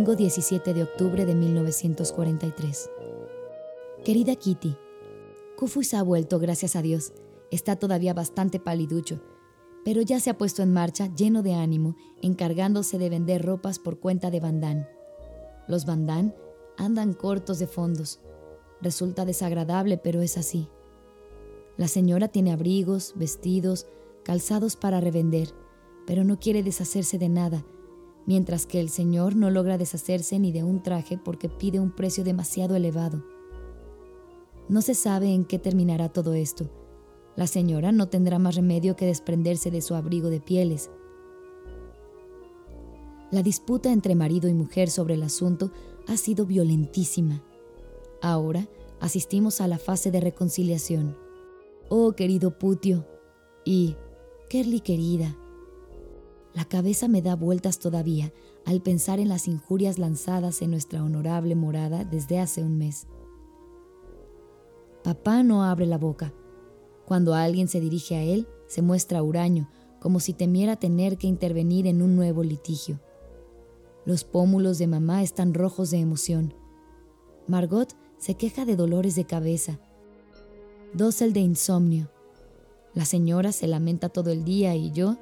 [0.00, 2.90] Domingo 17 de octubre de 1943.
[4.02, 4.74] Querida Kitty,
[5.58, 7.12] Kufus ha vuelto, gracias a Dios.
[7.50, 9.20] Está todavía bastante paliducho,
[9.84, 14.00] pero ya se ha puesto en marcha lleno de ánimo, encargándose de vender ropas por
[14.00, 14.88] cuenta de Bandán.
[15.68, 16.34] Los Bandán
[16.78, 18.20] andan cortos de fondos.
[18.80, 20.70] Resulta desagradable, pero es así.
[21.76, 23.86] La señora tiene abrigos, vestidos,
[24.24, 25.50] calzados para revender,
[26.06, 27.66] pero no quiere deshacerse de nada,
[28.30, 32.22] mientras que el señor no logra deshacerse ni de un traje porque pide un precio
[32.22, 33.24] demasiado elevado.
[34.68, 36.70] No se sabe en qué terminará todo esto.
[37.34, 40.92] La señora no tendrá más remedio que desprenderse de su abrigo de pieles.
[43.32, 45.72] La disputa entre marido y mujer sobre el asunto
[46.06, 47.42] ha sido violentísima.
[48.22, 48.68] Ahora
[49.00, 51.16] asistimos a la fase de reconciliación.
[51.88, 53.08] Oh, querido Putio.
[53.64, 53.96] Y,
[54.48, 55.36] Kerly querida.
[56.54, 58.32] La cabeza me da vueltas todavía
[58.66, 63.06] al pensar en las injurias lanzadas en nuestra honorable morada desde hace un mes.
[65.04, 66.32] Papá no abre la boca.
[67.06, 69.68] Cuando alguien se dirige a él, se muestra huraño,
[70.00, 73.00] como si temiera tener que intervenir en un nuevo litigio.
[74.04, 76.54] Los pómulos de mamá están rojos de emoción.
[77.46, 79.78] Margot se queja de dolores de cabeza
[81.20, 82.10] el de insomnio.
[82.94, 85.16] La señora se lamenta todo el día y yo,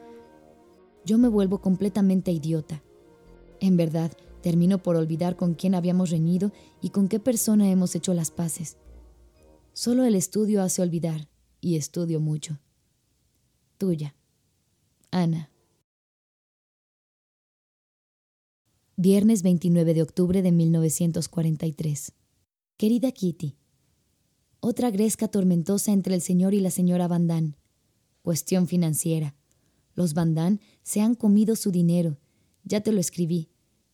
[1.09, 2.83] yo me vuelvo completamente idiota.
[3.61, 8.12] En verdad, termino por olvidar con quién habíamos reñido y con qué persona hemos hecho
[8.12, 8.77] las paces.
[9.73, 11.27] Solo el estudio hace olvidar,
[11.62, 12.61] y estudio mucho.
[13.79, 14.14] Tuya,
[15.11, 15.51] Ana.
[18.96, 22.13] Viernes 29 de octubre de 1943.
[22.77, 23.57] Querida Kitty,
[24.61, 27.57] otra gresca tormentosa entre el señor y la señora Bandán.
[28.20, 29.36] Cuestión financiera.
[29.98, 32.17] Los Bandán se han comido su dinero.
[32.65, 33.51] Ya te lo escribí.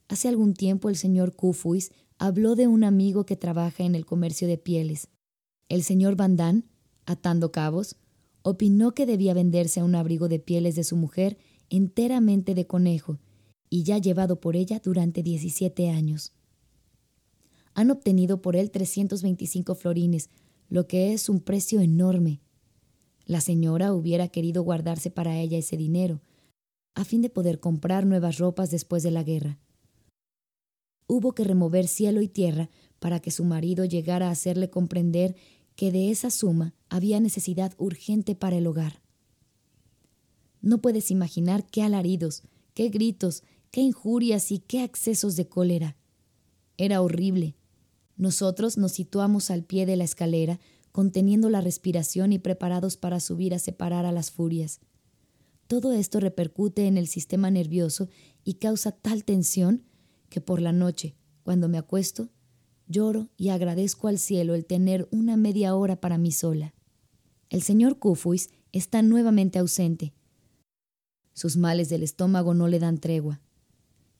[0.06, 4.46] Hace algún tiempo el señor Kufuis habló de un amigo que trabaja en el comercio
[4.46, 5.08] de pieles.
[5.68, 6.66] El señor Bandán,
[7.04, 7.96] atando cabos,
[8.42, 11.36] opinó que debía venderse a un abrigo de pieles de su mujer
[11.68, 13.18] enteramente de conejo
[13.68, 16.32] y ya llevado por ella durante 17 años.
[17.74, 20.30] Han obtenido por él 325 florines,
[20.68, 22.40] lo que es un precio enorme.
[23.26, 26.20] La señora hubiera querido guardarse para ella ese dinero,
[26.94, 29.58] a fin de poder comprar nuevas ropas después de la guerra.
[31.06, 35.36] Hubo que remover cielo y tierra para que su marido llegara a hacerle comprender
[35.76, 39.02] que de esa suma había necesidad urgente para el hogar.
[40.60, 45.96] No puedes imaginar qué alaridos, qué gritos, qué injurias y qué accesos de cólera.
[46.78, 47.54] Era horrible,
[48.16, 50.60] nosotros nos situamos al pie de la escalera,
[50.92, 54.80] conteniendo la respiración y preparados para subir a separar a las furias.
[55.74, 58.08] Todo esto repercute en el sistema nervioso
[58.44, 59.82] y causa tal tensión
[60.28, 62.28] que por la noche, cuando me acuesto,
[62.86, 66.74] lloro y agradezco al cielo el tener una media hora para mí sola.
[67.50, 70.14] El señor Kufuis está nuevamente ausente.
[71.32, 73.40] Sus males del estómago no le dan tregua.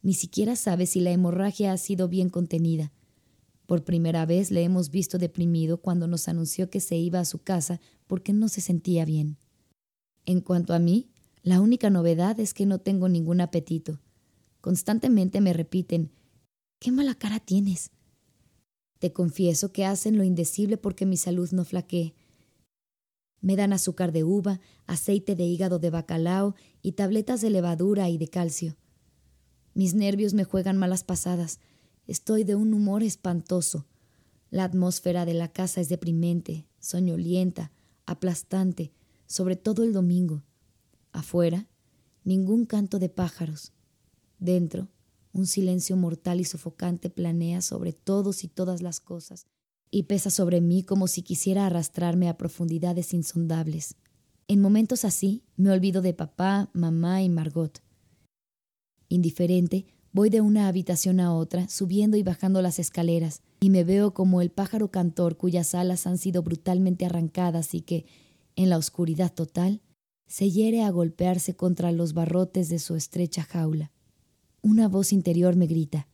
[0.03, 2.91] Ni siquiera sabe si la hemorragia ha sido bien contenida
[3.67, 7.39] por primera vez le hemos visto deprimido cuando nos anunció que se iba a su
[7.39, 9.39] casa porque no se sentía bien.
[10.27, 11.09] En cuanto a mí,
[11.45, 14.01] la única novedad es que no tengo ningún apetito.
[14.61, 16.11] Constantemente me repiten,
[16.81, 17.93] ¿qué mala cara tienes?
[18.99, 22.15] Te confieso que hacen lo indecible porque mi salud no flaquee.
[23.41, 28.19] Me dan azúcar de uva, aceite de hígado de bacalao y tabletas de levadura y
[28.19, 28.77] de calcio.
[29.75, 31.61] Mis nervios me juegan malas pasadas,
[32.07, 33.87] Estoy de un humor espantoso.
[34.51, 37.73] La atmósfera de la casa es deprimente, soñolienta,
[38.05, 38.93] aplastante,
[39.27, 40.43] sobre todo el domingo.
[41.15, 41.69] Afuera,
[42.25, 43.73] ningún canto de pájaros.
[44.39, 44.89] Dentro,
[45.33, 49.47] un silencio mortal y sofocante planea sobre todos y todas las cosas
[49.91, 53.95] y pesa sobre mí como si quisiera arrastrarme a profundidades insondables.
[54.49, 57.81] En momentos así me olvido de papá, mamá y Margot.
[59.09, 64.15] Indiferente, Voy de una habitación a otra, subiendo y bajando las escaleras, y me veo
[64.15, 68.07] como el pájaro cantor cuyas alas han sido brutalmente arrancadas y que,
[68.55, 69.81] en la oscuridad total,
[70.35, 73.93] se hiere a golpearse contra los barrotes de su estrecha jaula.
[74.63, 76.09] Una voz interior me grita,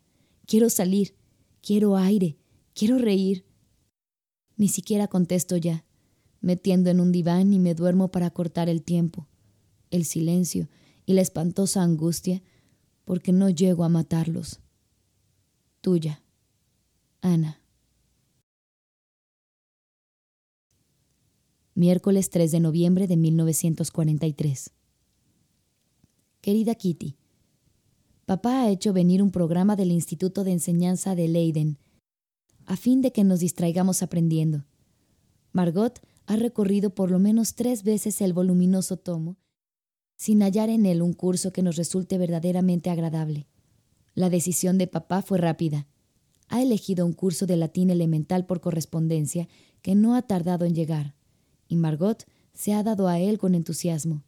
[0.45, 1.15] quiero salir,
[1.63, 2.37] quiero aire,
[2.75, 3.47] quiero reír.
[4.59, 5.87] Ni siquiera contesto ya,
[6.43, 9.27] metiendo en un diván y me duermo para cortar el tiempo.
[9.91, 10.69] El silencio
[11.07, 12.43] y la espantosa angustia
[13.07, 14.61] porque no llego a matarlos.
[15.81, 16.23] Tuya,
[17.23, 17.60] Ana.
[21.81, 24.71] Miércoles 3 de noviembre de 1943.
[26.43, 27.17] Querida Kitty,
[28.27, 31.79] papá ha hecho venir un programa del Instituto de Enseñanza de Leiden,
[32.67, 34.67] a fin de que nos distraigamos aprendiendo.
[35.53, 39.39] Margot ha recorrido por lo menos tres veces el voluminoso tomo,
[40.17, 43.47] sin hallar en él un curso que nos resulte verdaderamente agradable.
[44.13, 45.87] La decisión de papá fue rápida.
[46.49, 49.49] Ha elegido un curso de latín elemental por correspondencia
[49.81, 51.15] que no ha tardado en llegar,
[51.71, 54.25] y Margot se ha dado a él con entusiasmo.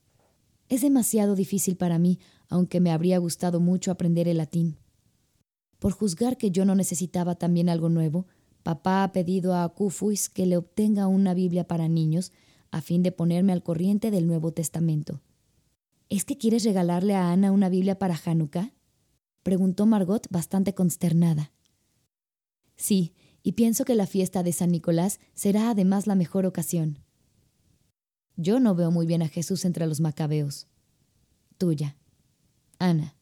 [0.69, 2.19] Es demasiado difícil para mí,
[2.49, 4.79] aunque me habría gustado mucho aprender el latín.
[5.79, 8.27] Por juzgar que yo no necesitaba también algo nuevo,
[8.63, 12.33] papá ha pedido a Kufuis que le obtenga una Biblia para niños
[12.71, 15.21] a fin de ponerme al corriente del Nuevo Testamento.
[16.09, 18.73] ¿Es que quieres regalarle a Ana una Biblia para Hanukkah?
[19.43, 21.53] preguntó Margot bastante consternada.
[22.77, 27.02] Sí, y pienso que la fiesta de San Nicolás será además la mejor ocasión.
[28.37, 30.67] Yo no veo muy bien a Jesús entre los macabeos.
[31.59, 31.97] Tuya,
[32.79, 33.15] Ana.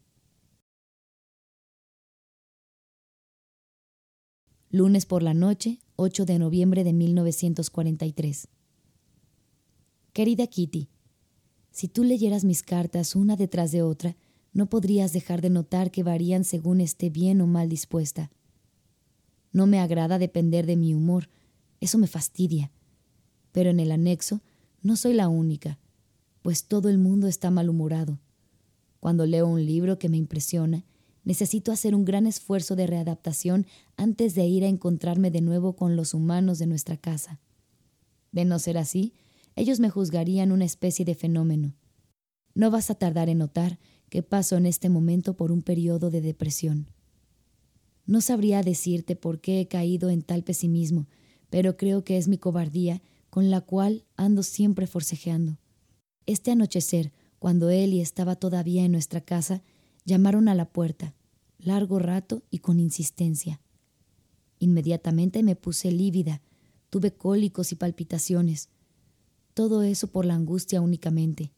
[4.71, 8.49] Lunes por la noche, 8 de noviembre de 1943.
[10.13, 10.89] Querida Kitty,
[11.73, 14.17] si tú leyeras mis cartas una detrás de otra,
[14.53, 18.31] no podrías dejar de notar que varían según esté bien o mal dispuesta.
[19.53, 21.29] No me agrada depender de mi humor,
[21.81, 22.71] eso me fastidia.
[23.53, 24.41] Pero en el anexo
[24.83, 25.79] no soy la única,
[26.43, 28.19] pues todo el mundo está malhumorado.
[28.99, 30.85] Cuando leo un libro que me impresiona,
[31.25, 33.67] necesito hacer un gran esfuerzo de readaptación
[33.97, 37.41] antes de ir a encontrarme de nuevo con los humanos de nuestra casa.
[38.33, 39.13] De no ser así,
[39.57, 41.75] ellos me juzgarían una especie de fenómeno.
[42.55, 43.79] No vas a tardar en notar
[44.09, 46.89] que paso en este momento por un periodo de depresión.
[48.07, 51.07] No sabría decirte por qué he caído en tal pesimismo,
[51.49, 55.59] pero creo que es mi cobardía con la cual ando siempre forcejeando.
[56.27, 59.63] Este anochecer, cuando Eli estaba todavía en nuestra casa,
[60.05, 61.15] llamaron a la puerta,
[61.59, 63.61] largo rato y con insistencia.
[64.59, 66.43] Inmediatamente me puse lívida,
[66.91, 68.69] tuve cólicos y palpitaciones.
[69.55, 71.53] Todo eso por la angustia únicamente.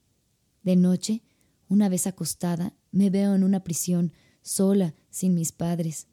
[0.62, 1.22] De noche,
[1.68, 6.06] una vez acostada, me veo en una prisión, sola, sin mis padres.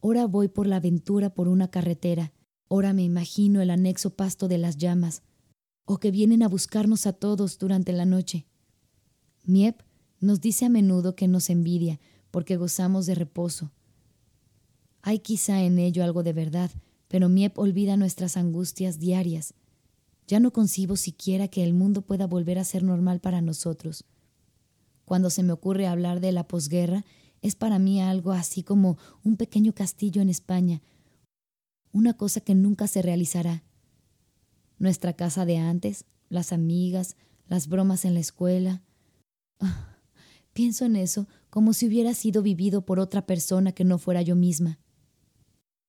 [0.00, 2.32] Ora voy por la aventura por una carretera,
[2.72, 5.20] Ahora me imagino el anexo pasto de las llamas,
[5.84, 8.46] o que vienen a buscarnos a todos durante la noche.
[9.44, 9.82] Miep
[10.20, 13.72] nos dice a menudo que nos envidia porque gozamos de reposo.
[15.02, 16.70] Hay quizá en ello algo de verdad,
[17.08, 19.52] pero Miep olvida nuestras angustias diarias.
[20.26, 24.06] Ya no concibo siquiera que el mundo pueda volver a ser normal para nosotros.
[25.04, 27.04] Cuando se me ocurre hablar de la posguerra,
[27.42, 30.80] es para mí algo así como un pequeño castillo en España,
[31.92, 33.62] una cosa que nunca se realizará.
[34.78, 37.16] Nuestra casa de antes, las amigas,
[37.46, 38.82] las bromas en la escuela.
[39.60, 39.98] Ah,
[40.52, 44.34] pienso en eso como si hubiera sido vivido por otra persona que no fuera yo
[44.34, 44.78] misma.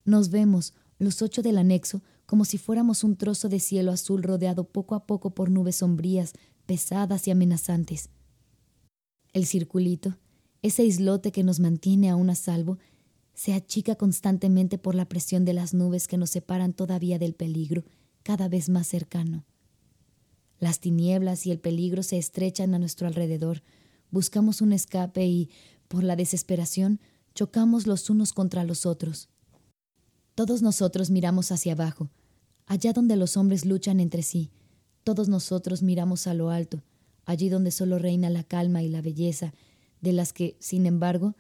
[0.04, 4.66] Nos vemos, los ocho del anexo, como si fuéramos un trozo de cielo azul rodeado
[4.66, 6.34] poco a poco por nubes sombrías,
[6.66, 8.10] pesadas y amenazantes.
[9.32, 10.18] El circulito,
[10.62, 12.78] ese islote que nos mantiene aún a salvo,
[13.34, 17.84] se achica constantemente por la presión de las nubes que nos separan todavía del peligro,
[18.24, 19.46] cada vez más cercano.
[20.60, 23.64] Las tinieblas y el peligro se estrechan a nuestro alrededor,
[24.12, 25.50] buscamos un escape y,
[25.88, 27.02] por la desesperación,
[27.36, 29.30] chocamos los unos contra los otros.
[30.36, 32.10] Todos nosotros miramos hacia abajo,
[32.66, 34.52] allá donde los hombres luchan entre sí.
[35.04, 36.84] Todos nosotros miramos a lo alto,
[37.26, 39.54] allí donde solo reina la calma y la belleza,
[40.02, 41.36] de las que, sin embargo,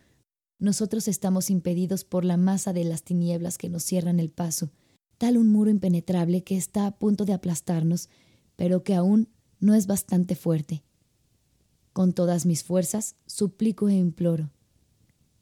[0.63, 4.72] nosotros estamos impedidos por la masa de las tinieblas que nos cierran el paso,
[5.17, 8.08] tal un muro impenetrable que está a punto de aplastarnos,
[8.55, 9.27] pero que aún
[9.60, 10.82] no es bastante fuerte.
[11.91, 14.51] Con todas mis fuerzas, suplico e imploro.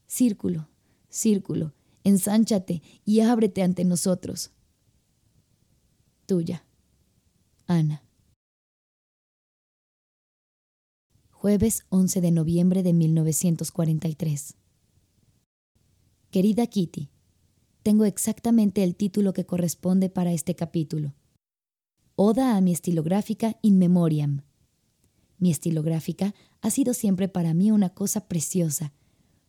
[0.08, 0.68] Círculo,
[1.08, 4.50] círculo, ensánchate y ábrete ante nosotros.
[6.26, 6.64] Tuya,
[7.68, 8.02] Ana.
[11.30, 14.56] Jueves 11 de noviembre de 1943.
[16.32, 17.10] Querida Kitty,
[17.82, 21.12] tengo exactamente el título que corresponde para este capítulo.
[22.16, 24.40] Oda a mi estilográfica in memoriam.
[25.36, 28.94] Mi estilográfica ha sido siempre para mí una cosa preciosa.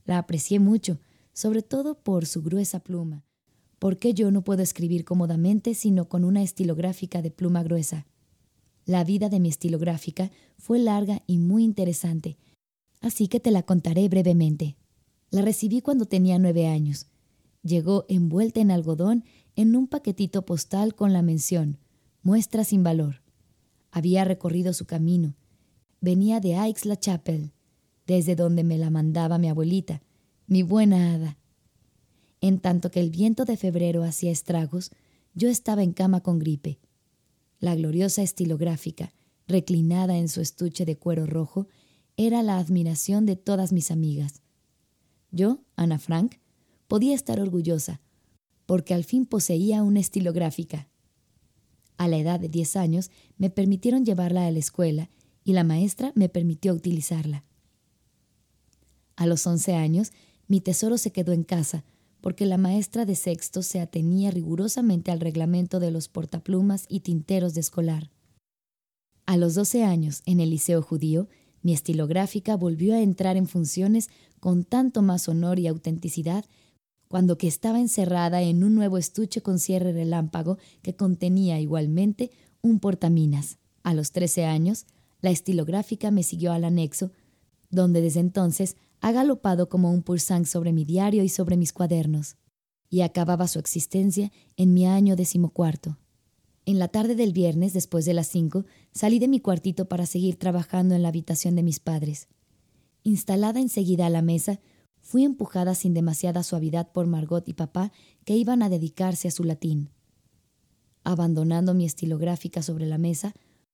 [0.04, 1.00] La aprecié mucho,
[1.32, 3.24] sobre todo por su gruesa pluma,
[3.80, 8.08] porque yo no puedo escribir cómodamente sino con una estilográfica de pluma gruesa.
[8.84, 12.36] La vida de mi estilográfica fue larga y muy interesante,
[13.00, 14.76] así que te la contaré brevemente.
[15.34, 17.08] La recibí cuando tenía nueve años.
[17.64, 19.26] Llegó envuelta en algodón
[19.56, 21.80] en un paquetito postal con la mención
[22.22, 23.24] Muestra sin valor.
[23.90, 25.36] Había recorrido su camino.
[26.02, 27.52] Venía de Aix-la-Chapelle.
[28.06, 30.04] desde donde me la mandaba mi abuelita,
[30.46, 31.40] mi buena hada.
[32.40, 34.92] En tanto que el viento de febrero hacía estragos,
[35.34, 36.80] yo estaba en cama con gripe.
[37.60, 39.14] La gloriosa estilográfica,
[39.48, 41.68] reclinada en su estuche de cuero rojo,
[42.18, 44.43] era la admiración de todas mis amigas.
[45.34, 46.36] Yo, Ana Frank,
[46.88, 48.02] podía estar orgullosa,
[48.68, 50.88] porque al fin poseía una estilográfica.
[51.98, 55.10] A la edad de diez años me permitieron llevarla a la escuela
[55.44, 57.44] y la maestra me permitió utilizarla.
[59.16, 60.12] A los once años,
[60.48, 61.84] mi tesoro se quedó en casa,
[62.22, 67.56] porque la maestra de sexto se atenía rigurosamente al reglamento de los portaplumas y tinteros
[67.56, 68.12] de escolar.
[69.26, 71.28] A los doce años, en el liceo judío,
[71.64, 76.46] mi estilográfica volvió a entrar en funciones con tanto más honor y autenticidad
[77.08, 82.80] cuando que estaba encerrada en un nuevo estuche con cierre relámpago que contenía igualmente un
[82.80, 83.60] portaminas.
[83.84, 84.86] A los trece años,
[85.22, 87.12] la estilográfica me siguió al anexo,
[87.70, 92.36] donde desde entonces ha galopado como un pulsán sobre mi diario y sobre mis cuadernos,
[92.90, 95.98] y acababa su existencia en mi año decimocuarto.
[96.66, 100.38] En la tarde del viernes, después de las cinco, salí de mi cuartito para seguir
[100.38, 102.30] trabajando en la habitación de mis padres.
[103.04, 104.62] Instalada enseguida a la mesa,
[105.02, 107.92] fui empujada sin demasiada suavidad por Margot y papá,
[108.24, 109.90] que iban a dedicarse a su latín.
[111.04, 113.34] Abandonando mi estilográfica sobre la mesa,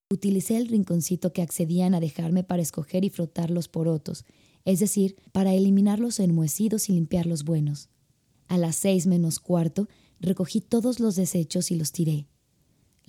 [0.10, 4.26] utilicé el rinconcito que accedían a dejarme para escoger y frotar los porotos,
[4.66, 7.90] es decir, para eliminar los enmohecidos y limpiar los buenos.
[8.48, 9.88] A las seis menos cuarto
[10.20, 12.26] recogí todos los desechos y los tiré.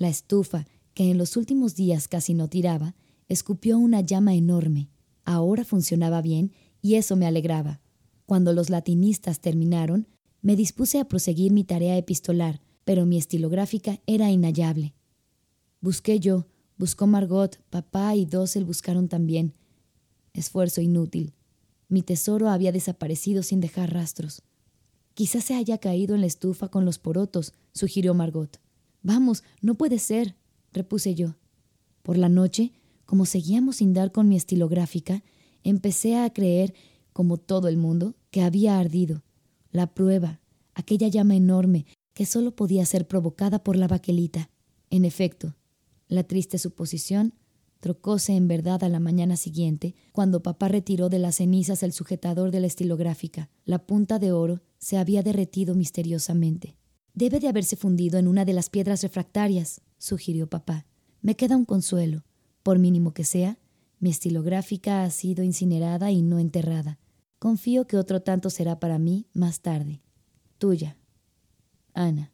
[0.00, 2.94] La estufa, que en los últimos días casi no tiraba,
[3.28, 4.88] escupió una llama enorme.
[5.26, 7.82] Ahora funcionaba bien y eso me alegraba.
[8.24, 10.08] Cuando los latinistas terminaron,
[10.40, 14.94] me dispuse a proseguir mi tarea epistolar, pero mi estilográfica era inhallable.
[15.82, 16.46] Busqué yo,
[16.78, 19.52] buscó Margot, papá y Dossel buscaron también.
[20.32, 21.34] Esfuerzo inútil.
[21.90, 24.40] Mi tesoro había desaparecido sin dejar rastros.
[25.12, 28.58] Quizás se haya caído en la estufa con los porotos, sugirió Margot.
[29.02, 30.36] Vamos, no puede ser,
[30.72, 31.36] repuse yo.
[32.02, 32.72] Por la noche,
[33.06, 35.22] como seguíamos sin dar con mi estilográfica,
[35.64, 36.74] empecé a creer,
[37.12, 39.22] como todo el mundo, que había ardido.
[39.72, 40.40] La prueba,
[40.74, 44.50] aquella llama enorme que solo podía ser provocada por la baquelita.
[44.90, 45.54] En efecto,
[46.08, 47.34] la triste suposición
[47.80, 52.50] Trocóse en verdad a la mañana siguiente, cuando papá retiró de las cenizas el sujetador
[52.50, 53.48] de la estilográfica.
[53.64, 56.76] La punta de oro se había derretido misteriosamente.
[57.14, 60.86] Debe de haberse fundido en una de las piedras refractarias, sugirió papá.
[61.22, 62.24] Me queda un consuelo.
[62.62, 63.58] Por mínimo que sea,
[63.98, 66.98] mi estilográfica ha sido incinerada y no enterrada.
[67.38, 70.02] Confío que otro tanto será para mí más tarde.
[70.58, 70.96] Tuya.
[71.94, 72.32] Ana.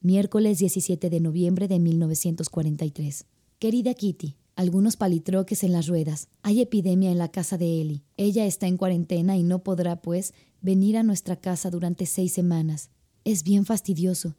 [0.00, 3.26] Miércoles 17 de noviembre de 1943.
[3.58, 6.28] Querida Kitty, algunos palitroques en las ruedas.
[6.42, 8.04] Hay epidemia en la casa de Ellie.
[8.16, 12.90] Ella está en cuarentena y no podrá, pues, venir a nuestra casa durante seis semanas.
[13.24, 14.36] Es bien fastidioso,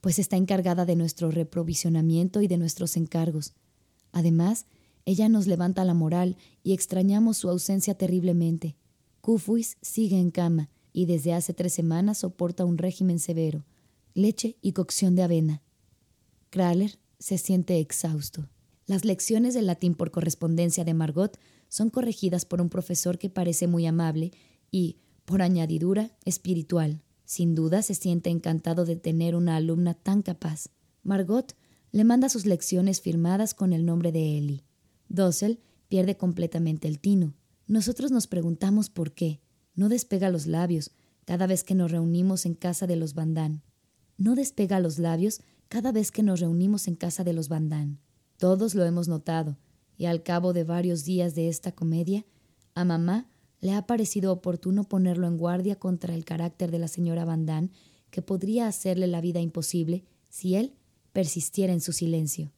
[0.00, 3.54] pues está encargada de nuestro reprovisionamiento y de nuestros encargos.
[4.12, 4.66] Además,
[5.04, 8.76] ella nos levanta la moral y extrañamos su ausencia terriblemente.
[9.20, 13.64] Kufuis sigue en cama y desde hace tres semanas soporta un régimen severo
[14.14, 15.62] leche y cocción de avena.
[16.50, 18.48] Kraler se siente exhausto.
[18.86, 21.38] Las lecciones de latín por correspondencia de Margot
[21.68, 24.32] son corregidas por un profesor que parece muy amable
[24.70, 27.02] y, por añadidura, espiritual.
[27.24, 30.68] Sin duda se siente encantado de tener una alumna tan capaz.
[31.02, 31.54] Margot
[31.90, 34.64] le manda sus lecciones firmadas con el nombre de Ellie.
[35.08, 37.34] Dossel pierde completamente el tino.
[37.66, 39.40] Nosotros nos preguntamos por qué.
[39.74, 40.90] No despega los labios
[41.24, 43.62] cada vez que nos reunimos en casa de los Bandán
[44.22, 47.98] no despega los labios cada vez que nos reunimos en casa de los Bandán.
[48.36, 49.58] Todos lo hemos notado,
[49.96, 52.24] y al cabo de varios días de esta comedia,
[52.74, 53.28] a mamá
[53.62, 57.70] le ha parecido oportuno ponerlo en guardia contra el carácter de la señora Bandán,
[58.10, 60.74] que podría hacerle la vida imposible si él
[61.12, 62.52] persistiera en su silencio.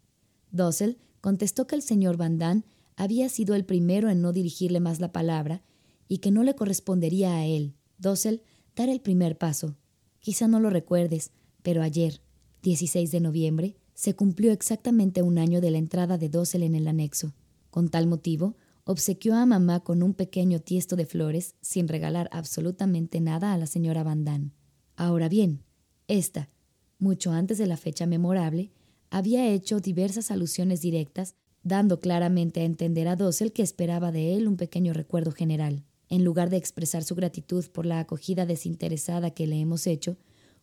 [0.50, 2.64] Dossel contestó que el señor Bandán
[2.96, 5.62] había sido el primero en no dirigirle más la palabra
[6.08, 8.42] y que no le correspondería a él, Dossel,
[8.74, 9.76] dar el primer paso.
[10.20, 11.32] Quizá no lo recuerdes,
[11.62, 12.22] pero ayer,
[12.62, 16.88] 16 de noviembre, se cumplió exactamente un año de la entrada de Dossel en el
[16.88, 17.34] anexo.
[17.70, 23.20] Con tal motivo, obsequió a mamá con un pequeño tiesto de flores sin regalar absolutamente
[23.20, 24.52] nada a la señora Van
[24.96, 25.62] Ahora bien,
[26.06, 26.50] esta,
[26.98, 28.70] mucho antes de la fecha memorable,
[29.10, 34.48] había hecho diversas alusiones directas, dando claramente a entender a Dossel que esperaba de él
[34.48, 35.84] un pequeño recuerdo general.
[36.08, 40.18] En lugar de expresar su gratitud por la acogida desinteresada que le hemos hecho,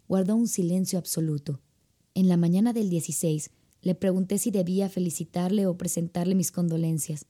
[0.08, 1.60] guardó un silencio absoluto.
[2.14, 3.50] En la mañana del 16
[3.82, 7.26] le pregunté si debía felicitarle o presentarle mis condolencias.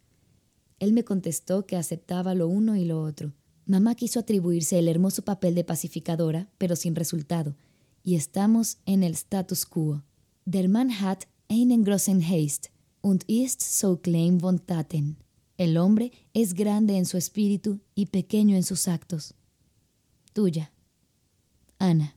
[0.81, 3.33] Él me contestó que aceptaba lo uno y lo otro.
[3.67, 7.55] Mamá quiso atribuirse el hermoso papel de pacificadora, pero sin resultado,
[8.03, 10.01] y estamos en el status quo.
[10.45, 12.69] Der Mann hat einen großen Haste
[13.01, 15.17] und ist so klein von Taten.
[15.55, 19.35] El hombre es grande en su espíritu y pequeño en sus actos.
[20.33, 20.73] Tuya.
[21.77, 22.15] Ana.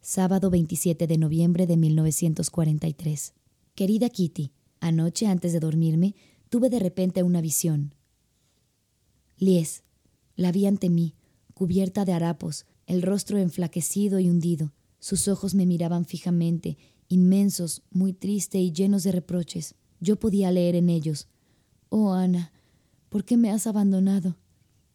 [0.00, 3.34] Sábado 27 de noviembre de 1943.
[3.76, 4.52] Querida Kitty,
[4.84, 6.14] anoche antes de dormirme
[6.50, 7.94] tuve de repente una visión.
[9.38, 9.82] Lies,
[10.36, 11.14] la vi ante mí,
[11.54, 14.74] cubierta de harapos, el rostro enflaquecido y hundido.
[14.98, 16.76] Sus ojos me miraban fijamente,
[17.08, 19.74] inmensos, muy tristes y llenos de reproches.
[20.00, 21.28] Yo podía leer en ellos.
[21.88, 22.52] Oh, Ana,
[23.08, 24.36] ¿por qué me has abandonado?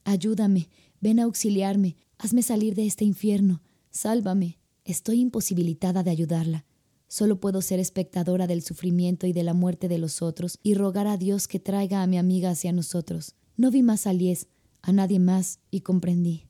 [0.04, 0.70] Ayúdame,
[1.02, 4.60] ven a auxiliarme, hazme salir de este infierno, sálvame.
[4.86, 6.66] Estoy imposibilitada de ayudarla.
[7.10, 11.08] Solo puedo ser espectadora del sufrimiento y de la muerte de los otros y rogar
[11.08, 13.34] a Dios que traiga a mi amiga hacia nosotros.
[13.58, 14.48] No vi más a Lies,
[14.84, 16.46] a nadie más, y comprendí.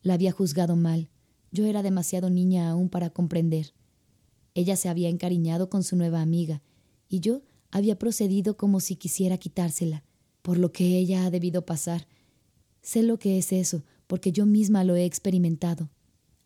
[0.00, 1.10] La había juzgado mal.
[1.50, 3.74] Yo era demasiado niña aún para comprender.
[4.54, 6.62] Ella se había encariñado con su nueva amiga,
[7.08, 10.04] y yo había procedido como si quisiera quitársela,
[10.42, 12.06] por lo que ella ha debido pasar.
[12.82, 15.90] Sé lo que es eso, porque yo misma lo he experimentado.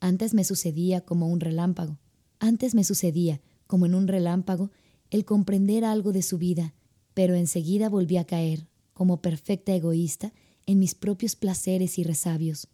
[0.00, 1.98] Antes me sucedía como un relámpago.
[2.38, 4.70] Antes me sucedía, como en un relámpago,
[5.10, 6.74] el comprender algo de su vida,
[7.14, 10.32] pero enseguida volví a caer, como perfecta egoísta,
[10.66, 12.68] en mis propios placeres y resabios.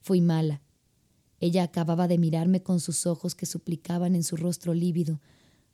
[0.00, 0.62] Fui mala.
[1.40, 5.20] Ella acababa de mirarme con sus ojos que suplicaban en su rostro lívido.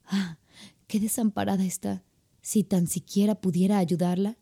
[0.04, 0.38] ¡Ah!
[0.86, 2.04] ¡Qué desamparada está!
[2.42, 4.36] Si tan siquiera pudiera ayudarla.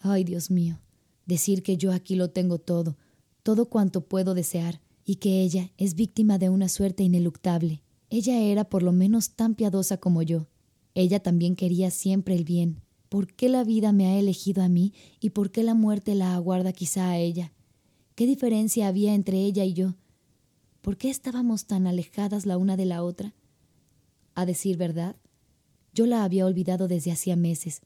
[0.00, 0.80] ¡Ay, Dios mío!
[1.26, 2.96] Decir que yo aquí lo tengo todo,
[3.42, 7.83] todo cuanto puedo desear, y que ella es víctima de una suerte ineluctable.
[8.16, 10.46] Ella era por lo menos tan piadosa como yo.
[10.94, 14.92] Ella también quería siempre el bien, ¿Por qué la vida me ha elegido a mí
[15.20, 17.52] y por qué la muerte la aguarda quizá a ella?
[18.14, 19.94] ¿Qué diferencia había entre ella y yo?
[20.80, 23.34] ¿Por qué estábamos tan alejadas la una de la otra?
[24.36, 25.16] A decir verdad,
[25.92, 27.82] yo la había olvidado desde hacía meses.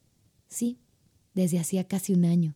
[0.48, 0.78] Sí,
[1.34, 2.54] desde hacía casi un año.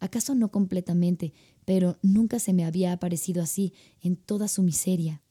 [0.00, 1.34] Acaso no completamente,
[1.66, 5.22] pero nunca se me había aparecido así en toda su miseria.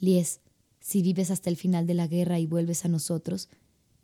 [0.00, 0.40] Lies,
[0.88, 3.50] si vives hasta el final de la guerra y vuelves a nosotros,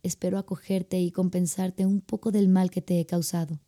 [0.02, 3.58] espero acogerte y compensarte un poco del mal que te he causado.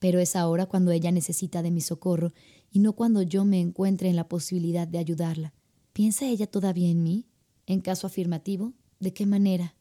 [0.00, 2.34] Pero es ahora cuando ella necesita de mi socorro
[2.70, 5.54] y no cuando yo me encuentre en la posibilidad de ayudarla.
[5.94, 7.24] ¿Piensa ella todavía en mí?
[7.64, 9.74] En caso afirmativo, ¿de qué manera?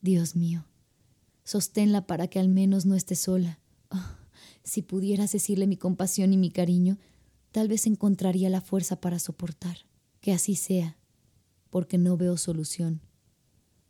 [0.00, 0.66] Dios mío,
[1.44, 3.60] sosténla para que al menos no esté sola.
[3.90, 4.16] Oh,
[4.64, 6.98] si pudieras decirle mi compasión y mi cariño,
[7.52, 9.86] tal vez encontraría la fuerza para soportar.
[10.20, 10.98] Que así sea,
[11.70, 13.00] porque no veo solución.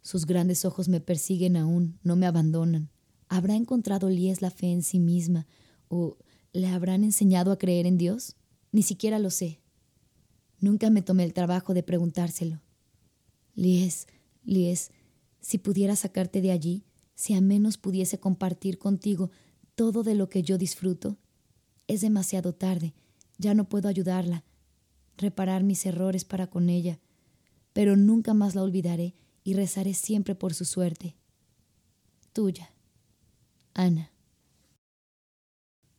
[0.02, 2.90] Sus grandes ojos me persiguen aún, no me abandonan.
[3.28, 5.46] ¿Habrá encontrado Lies la fe en sí misma
[5.88, 6.16] o
[6.52, 8.36] le habrán enseñado a creer en Dios?
[8.72, 9.60] Ni siquiera lo sé.
[10.60, 12.60] Nunca me tomé el trabajo de preguntárselo.
[13.54, 14.06] Lies,
[14.44, 14.90] Lies,
[15.40, 19.30] si pudiera sacarte de allí, si a menos pudiese compartir contigo
[19.74, 21.18] todo de lo que yo disfruto.
[21.86, 22.94] Es demasiado tarde,
[23.38, 24.44] ya no puedo ayudarla,
[25.16, 26.98] reparar mis errores para con ella,
[27.78, 29.14] pero nunca más la olvidaré
[29.44, 31.14] y rezaré siempre por su suerte.
[32.32, 32.72] Tuya,
[33.72, 34.10] Ana.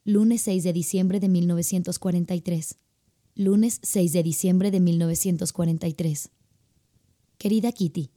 [0.03, 2.75] Lunes 6 de diciembre de 1943.
[3.35, 6.29] Lunes 6 de diciembre de 1943.
[7.37, 8.11] Querida Kitty,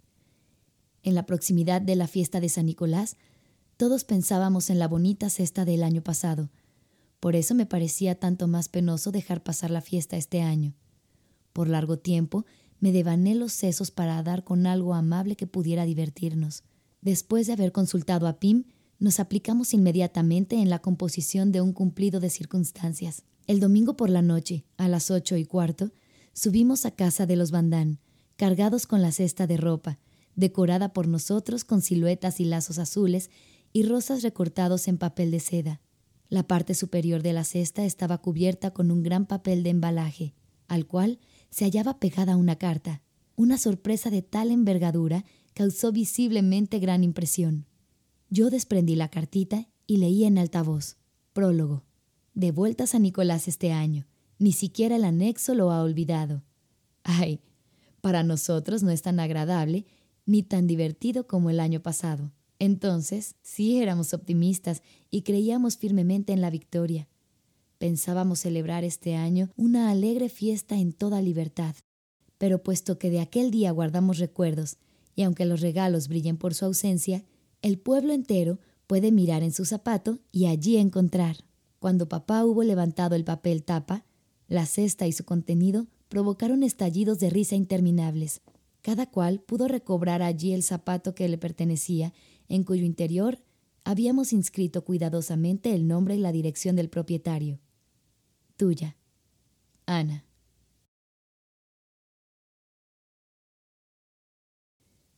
[1.05, 3.17] en la proximidad de la fiesta de San Nicolás,
[3.77, 6.51] todos pensábamos en la bonita cesta del año pasado.
[7.21, 10.75] Por eso me parecía tanto más penoso dejar pasar la fiesta este año.
[11.53, 12.45] Por largo tiempo
[12.83, 16.65] me devané los sesos para dar con algo amable que pudiera divertirnos.
[17.01, 18.65] Después de haber consultado a Pim,
[18.99, 23.23] nos aplicamos inmediatamente en la composición de un cumplido de circunstancias.
[23.47, 25.93] El domingo por la noche, a las ocho y cuarto,
[26.33, 28.01] subimos a casa de los Bandán,
[28.35, 30.01] cargados con la cesta de ropa,
[30.35, 33.31] decorada por nosotros con siluetas y lazos azules
[33.73, 35.81] y rosas recortados en papel de seda.
[36.29, 40.35] La parte superior de la cesta estaba cubierta con un gran papel de embalaje,
[40.67, 41.21] al cual
[41.53, 43.03] se hallaba pegada una carta.
[43.37, 47.67] Una sorpresa de tal envergadura causó visiblemente gran impresión.
[48.31, 50.97] Yo desprendí la cartita y leí en altavoz.
[51.35, 51.85] Prólogo.
[52.33, 54.07] De vueltas a Nicolás este año.
[54.39, 56.43] Ni siquiera el anexo lo ha olvidado.
[57.05, 57.41] Ay,
[58.01, 59.85] para nosotros no es tan agradable
[60.25, 62.33] ni tan divertido como el año pasado.
[62.59, 67.09] Entonces, sí éramos optimistas y creíamos firmemente en la victoria.
[67.83, 71.75] Pensábamos celebrar este año una alegre fiesta en toda libertad.
[72.39, 74.77] Pero puesto que de aquel día guardamos recuerdos,
[75.17, 77.25] y aunque los regalos brillen por su ausencia,
[77.61, 78.61] el pueblo entero,
[78.93, 81.39] Puede mirar en su zapato y allí encontrar.
[81.79, 84.05] Cuando papá hubo levantado el papel tapa,
[84.49, 88.43] la cesta y su contenido provocaron estallidos de risa interminables.
[88.83, 92.13] Cada cual pudo recobrar allí el zapato que le pertenecía,
[92.51, 93.39] en cuyo interior
[93.83, 97.61] habíamos inscrito cuidadosamente el nombre y la dirección del propietario.
[98.63, 98.97] Tuya,
[99.87, 100.25] Ana.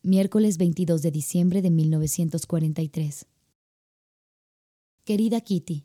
[0.02, 3.26] Miércoles 22 de diciembre de 1943.
[5.04, 5.84] Querida Kitty,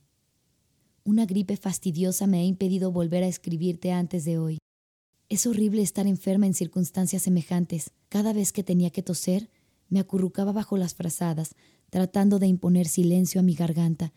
[1.03, 4.59] una gripe fastidiosa me ha impedido volver a escribirte antes de hoy.
[5.27, 7.91] Es horrible estar enferma en circunstancias semejantes.
[8.07, 9.49] Cada vez que tenía que toser,
[9.89, 11.55] me acurrucaba bajo las frazadas,
[11.89, 14.13] tratando de imponer silencio a mi garganta,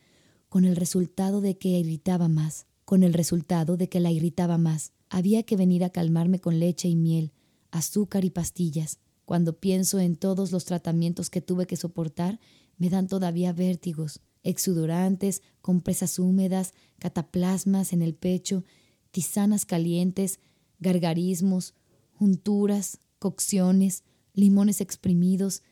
[0.49, 4.93] con el resultado de que irritaba más, con el resultado de que la irritaba más.
[5.09, 7.33] Había que venir a calmarme con leche y miel,
[7.71, 8.99] azúcar y pastillas.
[9.25, 12.41] Cuando pienso en todos los tratamientos que tuve que soportar,
[12.77, 18.65] me dan todavía vértigos, exudorantes, compresas húmedas, cataplasmas en el pecho,
[19.11, 20.41] tisanas calientes,
[20.81, 21.75] gargarismos,
[22.13, 25.63] junturas, cocciones, limones exprimidos,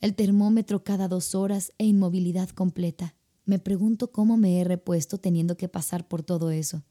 [0.00, 3.14] el termómetro cada dos horas e inmovilidad completa.
[3.50, 6.84] Me pregunto cómo me he repuesto teniendo que pasar por todo eso.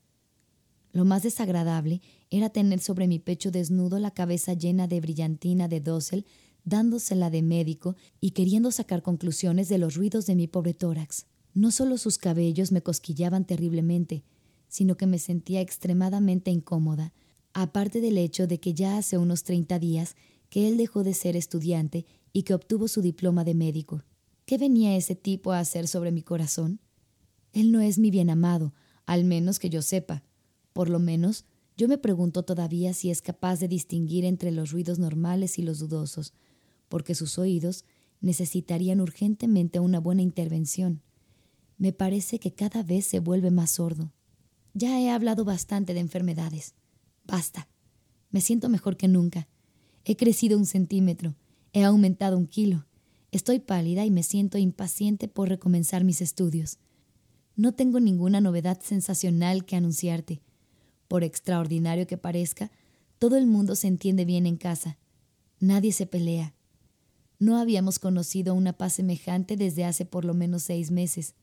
[0.91, 5.79] Lo más desagradable era tener sobre mi pecho desnudo la cabeza llena de brillantina de
[5.79, 6.25] dosel,
[6.65, 11.27] dándosela de médico y queriendo sacar conclusiones de los ruidos de mi pobre tórax.
[11.53, 14.25] No solo sus cabellos me cosquillaban terriblemente,
[14.67, 17.13] sino que me sentía extremadamente incómoda,
[17.53, 20.17] aparte del hecho de que ya hace unos treinta días
[20.49, 24.03] que él dejó de ser estudiante y que obtuvo su diploma de médico.
[24.49, 26.79] ¿Qué venía ese tipo a hacer sobre mi corazón?
[27.53, 28.73] Él no es mi bien amado,
[29.05, 30.23] al menos que yo sepa.
[30.73, 31.45] Por lo menos,
[31.77, 35.77] yo me pregunto todavía si es capaz de distinguir entre los ruidos normales y los
[35.77, 36.33] dudosos,
[36.87, 37.85] porque sus oídos
[38.21, 41.03] necesitarían urgentemente una buena intervención.
[41.77, 44.13] Me parece que cada vez se vuelve más sordo.
[44.73, 46.73] Ya he hablado bastante de enfermedades.
[47.23, 47.69] Basta.
[48.31, 49.47] Me siento mejor que nunca.
[50.05, 51.35] He crecido un centímetro
[51.71, 52.87] He aumentado un kilo.
[53.31, 56.79] Estoy pálida y me siento impaciente por recomenzar mis estudios.
[57.55, 60.41] No tengo ninguna novedad sensacional que anunciarte.
[61.07, 62.71] Por extraordinario que parezca,
[63.19, 64.97] todo el mundo se entiende bien en casa.
[65.59, 66.55] Nadie se pelea.
[67.37, 71.35] No habíamos conocido una paz semejante desde hace por lo menos seis meses.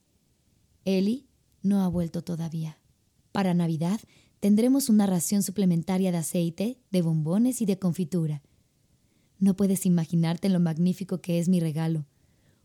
[0.85, 1.27] Eli
[1.63, 2.79] no ha vuelto todavía.
[3.33, 4.01] Para Navidad
[4.41, 8.43] tendremos una ración suplementaria de aceite, de bombones y de confitura.
[9.39, 12.07] No puedes imaginarte lo magnífico que es mi regalo.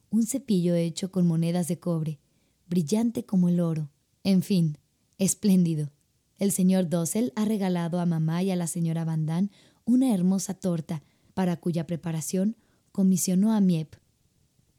[0.10, 2.20] Un cepillo hecho con monedas de cobre,
[2.68, 3.90] brillante como el oro.
[4.24, 4.78] En fin,
[5.18, 5.92] espléndido.
[6.38, 9.52] El señor Dossel ha regalado a mamá y a la señora Van
[9.86, 11.04] una hermosa torta,
[11.34, 12.58] para cuya preparación
[12.92, 13.96] comisionó a Miep.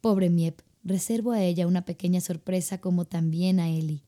[0.01, 4.03] Pobre Miep, reservo a ella una pequeña sorpresa como también a Eli.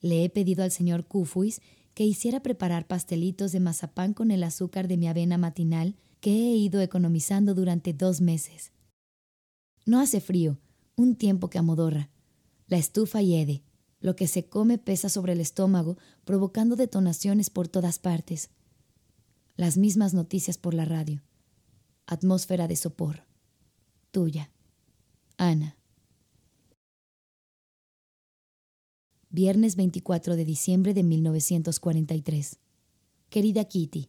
[0.00, 1.60] Le he pedido al señor Kufuis
[1.94, 6.56] que hiciera preparar pastelitos de mazapán con el azúcar de mi avena matinal que he
[6.56, 8.72] ido economizando durante dos meses.
[9.86, 10.58] No hace frío,
[10.96, 12.10] un tiempo que amodorra.
[12.66, 13.62] La estufa hiede.
[14.00, 18.50] Lo que se come pesa sobre el estómago, provocando detonaciones por todas partes.
[19.56, 21.22] Las mismas noticias por la radio.
[22.06, 23.24] Atmósfera de sopor.
[24.10, 24.50] Tuya.
[25.36, 25.76] Ana.
[29.30, 32.58] Viernes 24 de diciembre de 1943.
[33.30, 34.08] Querida Kitty,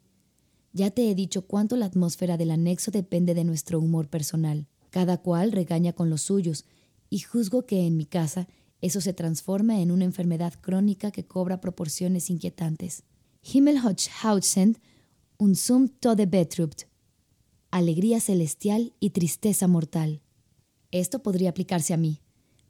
[0.74, 4.68] ya te he dicho cuánto la atmósfera del anexo depende de nuestro humor personal.
[4.90, 6.66] Cada cual regaña con los suyos,
[7.10, 8.48] y juzgo que en mi casa
[8.82, 13.04] eso se transforma en una enfermedad crónica que cobra proporciones inquietantes.
[13.42, 14.78] Himmelhochhausen
[15.38, 16.84] und zum Tode betrupt.
[17.72, 20.22] Alegría celestial y tristeza mortal.
[20.92, 22.22] Esto podría aplicarse a mí.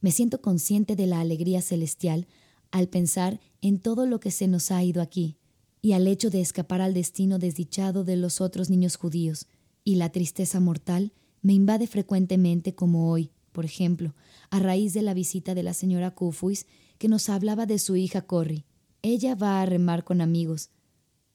[0.02, 2.28] Me siento consciente de la alegría celestial
[2.72, 5.38] al pensar en todo lo que se nos ha ido aquí,
[5.82, 9.48] y al hecho de escapar al destino desdichado de los otros niños judíos,
[9.84, 14.16] y la tristeza mortal me invade frecuentemente como hoy, por ejemplo,
[14.50, 16.66] a raíz de la visita de la señora Kufuis
[16.98, 18.66] que nos hablaba de su hija Corrie.
[19.02, 20.70] Ella va a remar con amigos,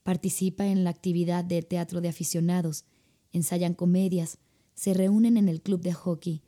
[0.02, 2.84] participa en la actividad de teatro de aficionados,
[3.32, 4.38] ensayan comedias,
[4.74, 6.42] se reúnen en el club de hockey.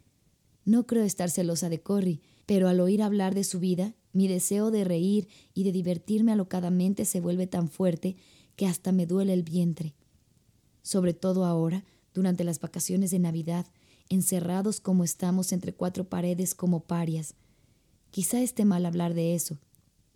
[0.64, 4.70] No creo estar celosa de Corrie, pero al oír hablar de su vida mi deseo
[4.70, 8.16] de reír y de divertirme alocadamente se vuelve tan fuerte
[8.56, 9.94] que hasta me duele el vientre.
[10.82, 13.66] Sobre todo ahora, durante las vacaciones de Navidad,
[14.08, 17.34] encerrados como estamos entre cuatro paredes como parias.
[18.10, 19.58] Quizá esté mal hablar de eso.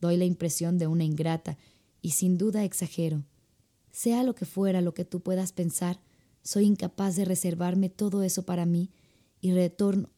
[0.01, 1.59] Doy la impresión de una ingrata
[2.01, 3.23] y sin duda exagero.
[3.93, 6.01] Sea lo que fuera lo que tú puedas pensar,
[6.43, 8.91] soy incapaz de reservarme todo eso para mí
[9.43, 10.09] y retorno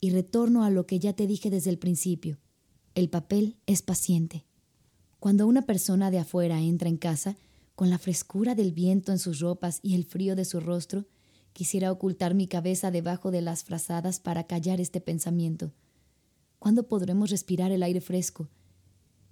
[0.00, 2.40] y retorno a lo que ya te dije desde el principio.
[2.94, 4.44] El papel es paciente.
[5.18, 7.36] Cuando una persona de afuera entra en casa,
[7.74, 11.06] con la frescura del viento en sus ropas y el frío de su rostro,
[11.54, 15.72] quisiera ocultar mi cabeza debajo de las frazadas para callar este pensamiento.
[16.58, 18.50] ¿Cuándo podremos respirar el aire fresco?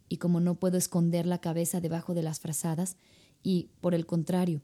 [0.08, 2.96] Y como no puedo esconder la cabeza debajo de las frazadas,
[3.42, 4.62] y, por el contrario,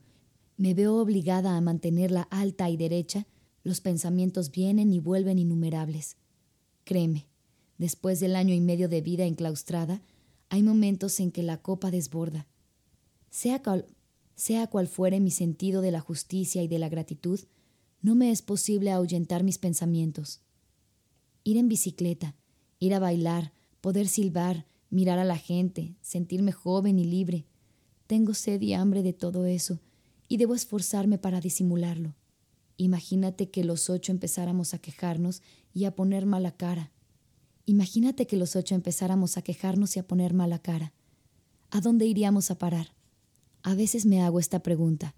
[0.57, 3.27] me veo obligada a mantenerla alta y derecha,
[3.63, 6.17] los pensamientos vienen y vuelven innumerables.
[6.83, 7.27] Créeme,
[7.77, 10.01] después del año y medio de vida enclaustrada,
[10.49, 12.47] hay momentos en que la copa desborda.
[13.29, 13.85] Sea cual,
[14.35, 17.39] sea cual fuere mi sentido de la justicia y de la gratitud,
[18.01, 20.41] no me es posible ahuyentar mis pensamientos.
[21.43, 22.35] Ir en bicicleta,
[22.79, 27.45] ir a bailar, poder silbar, mirar a la gente, sentirme joven y libre.
[28.05, 29.79] Tengo sed y hambre de todo eso,
[30.27, 32.15] y debo esforzarme para disimularlo.
[32.77, 35.41] Imagínate que los ocho empezáramos a quejarnos
[35.73, 36.91] y a poner mala cara.
[37.69, 40.93] Imagínate que los ocho empezáramos a quejarnos y a poner mala cara.
[41.69, 42.93] ¿A dónde iríamos a parar?
[43.61, 45.15] A veces me hago esta pregunta.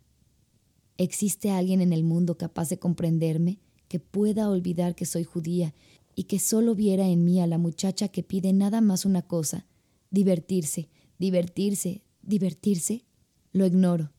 [0.98, 5.76] ¿Existe alguien en el mundo capaz de comprenderme, que pueda olvidar que soy judía
[6.16, 9.68] y que solo viera en mí a la muchacha que pide nada más una cosa,
[10.10, 13.06] divertirse, divertirse, divertirse?
[13.52, 14.12] Lo ignoro.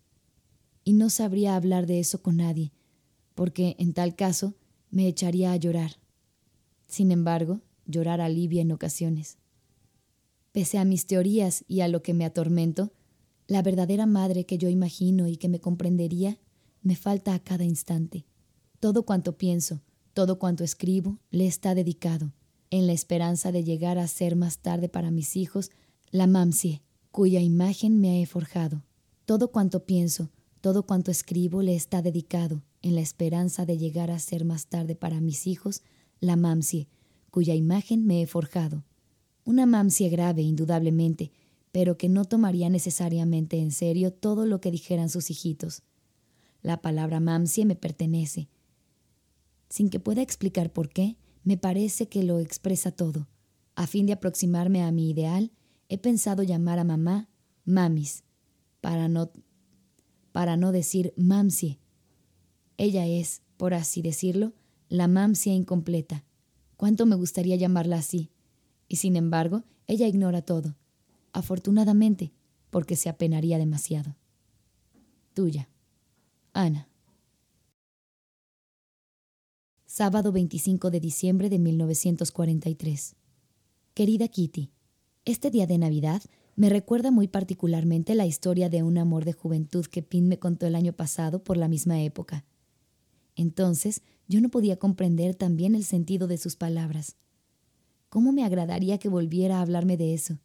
[0.85, 2.71] Y no sabría hablar de eso con nadie,
[3.35, 4.55] porque en tal caso
[4.93, 5.97] me echaría a llorar.
[6.87, 7.61] Sin embargo,
[7.91, 9.39] llorar alivia en ocasiones.
[10.53, 12.93] Pese a mis teorías y a lo que me atormento,
[13.47, 16.39] la verdadera madre que yo imagino y que me comprendería
[16.83, 18.27] me falta a cada instante.
[18.79, 19.83] Todo cuanto pienso,
[20.15, 22.33] todo cuanto escribo, le está dedicado,
[22.71, 25.71] en la esperanza de llegar a ser más tarde para mis hijos
[26.11, 28.85] la mamsie, cuya imagen me he forjado.
[29.27, 34.19] Todo cuanto pienso, todo cuanto escribo le está dedicado, en la esperanza de llegar a
[34.19, 35.83] ser más tarde para mis hijos
[36.21, 36.89] la mamsie,
[37.31, 38.85] cuya imagen me he forjado.
[39.45, 41.33] Una mamsie grave, indudablemente,
[41.73, 45.83] pero que no tomaría necesariamente en serio todo lo que dijeran sus hijitos.
[46.63, 48.49] La palabra mamsie me pertenece.
[49.69, 53.29] Sin que pueda explicar por qué, me parece que lo expresa todo.
[53.77, 55.53] A fin de aproximarme a mi ideal,
[55.89, 57.29] he pensado llamar a mamá
[57.65, 58.25] mamis,
[58.81, 59.31] para no,
[60.33, 61.79] para no decir mamsie.
[62.77, 64.55] Ella es, por así decirlo,
[64.89, 66.25] la mamsie incompleta,
[66.81, 68.31] Cuánto me gustaría llamarla así.
[68.89, 70.79] Y sin embargo, ella ignora todo.
[71.31, 72.33] Afortunadamente,
[72.71, 74.17] porque se apenaría demasiado.
[75.35, 75.69] Tuya.
[76.55, 76.89] Ana.
[79.85, 83.15] Sábado 25 de diciembre de 1943.
[83.93, 84.71] Querida Kitty,
[85.27, 86.23] este día de Navidad
[86.57, 90.67] me recuerda muy particularmente la historia de un amor de juventud que Pin me contó
[90.67, 92.47] el año pasado por la misma época.
[93.37, 97.17] Entonces yo no podía comprender también el sentido de sus palabras.
[98.09, 100.39] ¿Cómo me agradaría que volviera a hablarme de eso?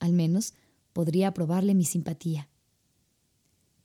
[0.00, 0.52] Al menos
[0.92, 2.48] podría probarle mi simpatía.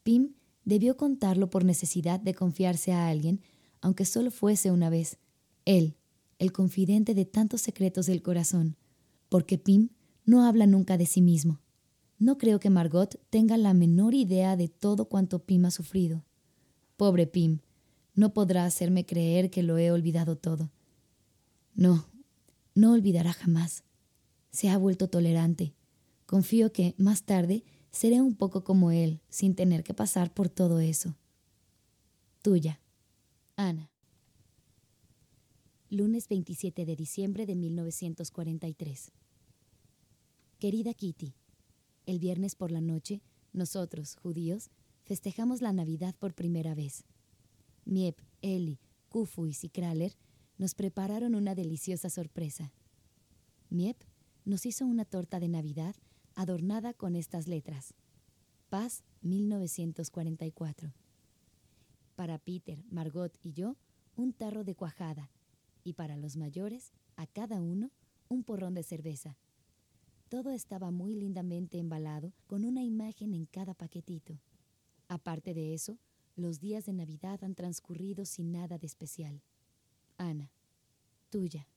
[0.01, 0.33] Pim
[0.65, 3.41] debió contarlo por necesidad de confiarse a alguien,
[3.81, 5.19] aunque solo fuese una vez.
[5.63, 5.95] Él,
[6.39, 8.77] el confidente de tantos secretos del corazón,
[9.29, 9.89] porque Pim
[10.25, 11.59] no habla nunca de sí mismo.
[12.17, 16.25] No creo que Margot tenga la menor idea de todo cuanto Pim ha sufrido.
[16.97, 17.59] Pobre Pim,
[18.19, 20.69] no podrá hacerme creer que lo he olvidado todo.
[21.73, 22.05] No,
[22.75, 23.85] no olvidará jamás.
[24.51, 25.73] Se ha vuelto tolerante.
[26.25, 30.81] Confío que, más tarde, seré un poco como él, sin tener que pasar por todo
[30.81, 31.15] eso.
[32.41, 32.81] Tuya,
[33.55, 33.89] Ana.
[35.89, 39.13] Lunes 27 de diciembre de 1943.
[40.59, 41.35] Querida Kitty,
[42.05, 43.21] el viernes por la noche,
[43.53, 44.71] nosotros, judíos,
[45.05, 47.05] festejamos la Navidad por primera vez.
[47.89, 50.15] Miep, Eli, Kufu y Sikraler
[50.59, 52.71] nos prepararon una deliciosa sorpresa.
[53.71, 53.97] Miep
[54.45, 55.95] nos hizo una torta de Navidad
[56.35, 57.95] adornada con estas letras.
[58.69, 60.93] Paz 1944.
[62.15, 63.75] Para Peter, Margot y yo,
[64.15, 65.31] un tarro de cuajada.
[65.83, 67.89] Y para los mayores, a cada uno,
[68.27, 69.35] un porrón de cerveza.
[70.27, 74.39] Todo estaba muy lindamente embalado con una imagen en cada paquetito.
[75.07, 75.97] Aparte de eso,
[76.39, 79.41] los días de Navidad han transcurrido sin nada de especial.
[80.17, 80.51] Ana.
[81.29, 81.67] Tuya.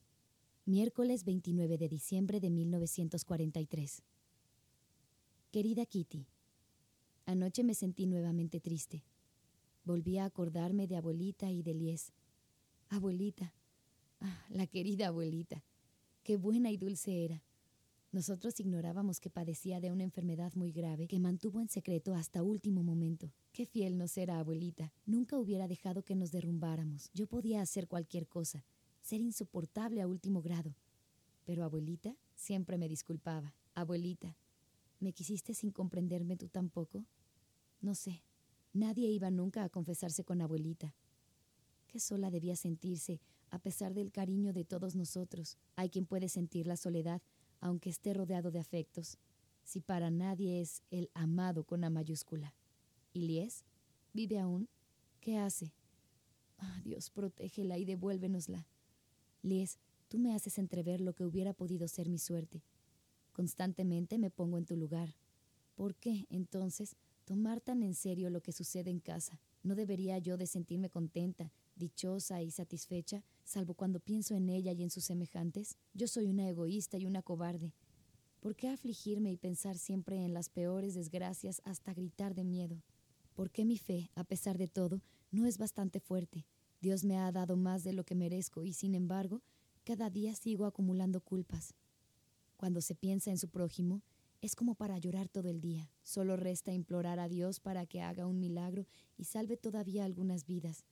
[0.64, 4.02] Miércoles 29 de diciembre de 1943.
[5.50, 6.26] Querida Kitty,
[7.26, 9.04] anoche me sentí nuevamente triste.
[9.84, 12.12] Volví a acordarme de abuelita y de Lies.
[12.88, 13.52] Abuelita.
[14.20, 15.64] Ah, la querida abuelita.
[16.22, 17.42] Qué buena y dulce era.
[18.12, 22.82] Nosotros ignorábamos que padecía de una enfermedad muy grave que mantuvo en secreto hasta último
[22.82, 23.32] momento.
[23.52, 24.92] Qué fiel nos era abuelita.
[25.06, 27.10] Nunca hubiera dejado que nos derrumbáramos.
[27.14, 28.66] Yo podía hacer cualquier cosa.
[29.00, 30.76] ser insoportable a último grado.
[31.46, 33.54] Pero abuelita siempre me disculpaba.
[33.74, 34.36] Abuelita,
[35.00, 37.06] ¿me quisiste sin comprenderme tú tampoco?
[37.80, 38.22] No sé.
[38.74, 40.94] Nadie iba nunca a confesarse con abuelita.
[41.88, 43.20] Qué sola debía sentirse,
[43.50, 45.58] a pesar del cariño de todos nosotros.
[45.76, 47.22] Hay quien puede sentir la soledad,
[47.62, 49.18] aunque esté rodeado de afectos,
[49.62, 52.54] si para nadie es el amado con A mayúscula.
[53.14, 53.64] ¿Y Lies?
[54.12, 54.68] ¿Vive aún?
[55.20, 55.72] ¿Qué hace?
[56.58, 58.66] Ah, Dios, protégela y devuélvenosla.
[59.42, 62.62] Lies, tú me haces entrever lo que hubiera podido ser mi suerte.
[63.32, 65.14] Constantemente me pongo en tu lugar.
[65.76, 69.40] ¿Por qué, entonces, tomar tan en serio lo que sucede en casa?
[69.62, 74.84] ¿No debería yo de sentirme contenta, dichosa y satisfecha, salvo cuando pienso en ella y
[74.84, 75.76] en sus semejantes?
[75.94, 77.74] Yo soy una egoísta y una cobarde.
[78.38, 82.84] ¿Por qué afligirme y pensar siempre en las peores desgracias hasta gritar de miedo?
[83.34, 86.46] ¿Por qué mi fe, a pesar de todo, no es bastante fuerte?
[86.80, 89.42] Dios me ha dado más de lo que merezco y, sin embargo,
[89.82, 91.74] cada día sigo acumulando culpas.
[92.56, 94.02] Cuando se piensa en su prójimo,
[94.40, 95.90] es como para llorar todo el día.
[96.04, 100.84] Solo resta implorar a Dios para que haga un milagro y salve todavía algunas vidas,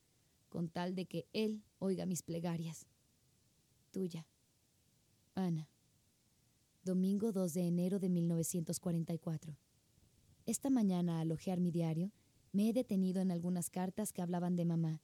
[0.50, 2.86] con tal de que Él oiga mis plegarias.
[3.90, 4.26] Tuya.
[5.34, 5.70] Ana.
[6.84, 9.56] Domingo 2 de enero de 1944.
[10.44, 12.12] Esta mañana, al hojear mi diario,
[12.52, 15.00] me he detenido en algunas cartas que hablaban de mamá,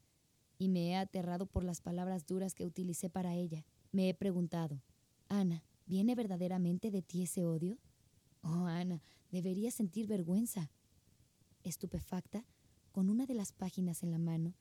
[0.58, 3.64] y me he aterrado por las palabras duras que utilicé para ella.
[3.92, 4.82] Me he preguntado,
[5.28, 7.78] Ana, ¿Viene verdaderamente de ti ese odio?
[8.42, 10.68] Oh, Ana, deberías sentir vergüenza.
[11.62, 12.44] Estupefacta,
[12.90, 14.54] con una de las páginas en la mano,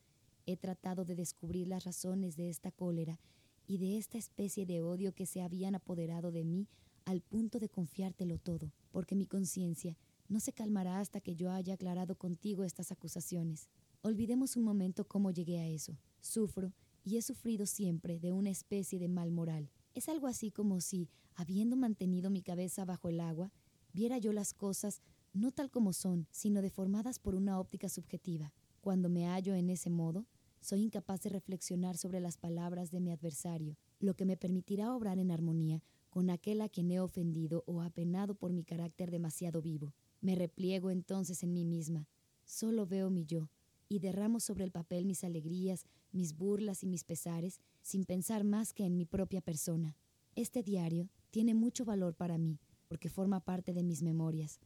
[0.45, 3.19] he tratado de descubrir las razones de esta cólera
[3.67, 6.67] y de esta especie de odio que se habían apoderado de mí
[7.05, 11.75] al punto de confiártelo todo, porque mi conciencia no se calmará hasta que yo haya
[11.75, 13.69] aclarado contigo estas acusaciones.
[14.01, 15.97] Olvidemos un momento cómo llegué a eso.
[16.21, 19.69] Sufro y he sufrido siempre de una especie de mal moral.
[19.93, 23.51] Es algo así como si, habiendo mantenido mi cabeza bajo el agua,
[23.93, 25.01] viera yo las cosas
[25.33, 28.53] no tal como son, sino deformadas por una óptica subjetiva.
[28.81, 30.25] Cuando me hallo en ese modo,
[30.65, 35.19] soy incapaz de reflexionar sobre las palabras de mi adversario, lo que me permitirá obrar
[35.19, 39.93] en armonía con aquel a quien he ofendido o apenado por mi carácter demasiado vivo.
[40.21, 42.07] Me repliego entonces en mí misma,
[42.45, 43.51] solo veo mi yo,
[43.87, 48.73] y derramo sobre el papel mis alegrías, mis burlas y mis pesares, sin pensar más
[48.73, 49.95] que en mi propia persona.
[50.33, 54.59] Este diario tiene mucho valor para mí, porque forma parte de mis memorias.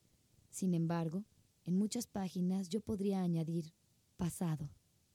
[0.49, 1.25] Sin embargo,
[1.65, 3.73] en muchas páginas yo podría añadir
[4.15, 4.69] pasado.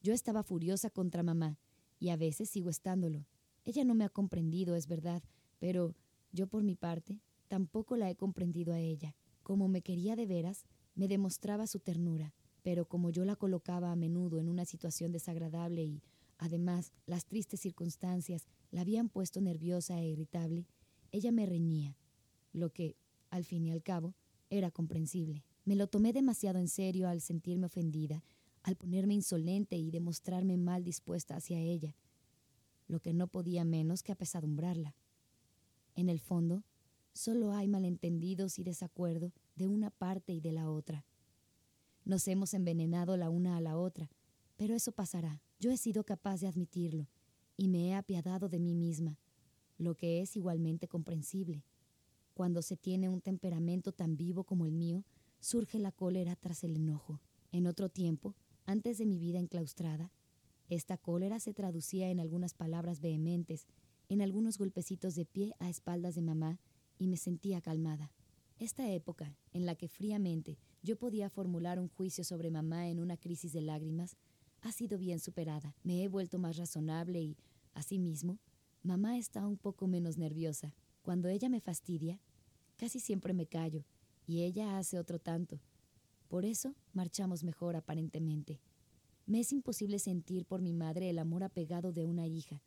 [0.05, 1.59] Yo estaba furiosa contra mamá,
[1.99, 3.27] y a veces sigo estándolo.
[3.64, 5.25] Ella no me ha comprendido, es verdad,
[5.59, 5.97] pero
[6.31, 9.17] yo por mi parte tampoco la he comprendido a ella.
[9.43, 10.64] Como me quería de veras,
[10.95, 12.33] me demostraba su ternura
[12.64, 16.03] pero como yo la colocaba a menudo en una situación desagradable y,
[16.38, 20.67] además, las tristes circunstancias la habían puesto nerviosa e irritable,
[21.12, 21.99] ella me reñía,
[22.55, 22.97] lo que,
[23.29, 24.14] al fin y al cabo,
[24.49, 25.45] era comprensible.
[25.67, 28.25] Me lo tomé demasiado en serio al sentirme ofendida,
[28.64, 31.94] al ponerme insolente y demostrarme mal dispuesta hacia ella,
[32.88, 34.96] lo que no podía menos que apesadumbrarla.
[35.94, 36.64] En el fondo,
[37.12, 41.05] solo hay malentendidos y desacuerdo de una parte y de la otra.
[42.07, 44.11] Nos hemos envenenado la una a la otra,
[44.57, 45.42] pero eso pasará.
[45.61, 47.07] Yo he sido capaz de admitirlo
[47.59, 49.18] y me he apiadado de mí misma,
[49.77, 51.64] lo que es igualmente comprensible.
[52.33, 55.05] Cuando se tiene un temperamento tan vivo como el mío,
[55.38, 57.20] surge la cólera tras el enojo.
[57.53, 58.35] En otro tiempo,
[58.66, 60.12] antes de mi vida enclaustrada,
[60.68, 63.66] esta cólera se traducía en algunas palabras vehementes,
[64.09, 66.61] en algunos golpecitos de pie a espaldas de mamá,
[66.99, 68.12] y me sentía calmada.
[68.59, 73.16] Esta época, en la que fríamente yo podía formular un juicio sobre mamá en una
[73.16, 74.16] crisis de lágrimas,
[74.62, 75.74] ha sido bien superada.
[75.82, 77.36] Me he vuelto más razonable y,
[77.74, 78.39] asimismo,
[78.82, 80.74] mamá está un poco menos nerviosa.
[81.03, 82.20] Cuando ella me fastidia,
[82.76, 83.84] casi siempre me callo,
[84.26, 85.61] y ella hace otro tanto.
[86.29, 88.61] Por eso marchamos mejor aparentemente.
[89.27, 92.62] Me es imposible sentir por mi madre el amor apegado de una hija.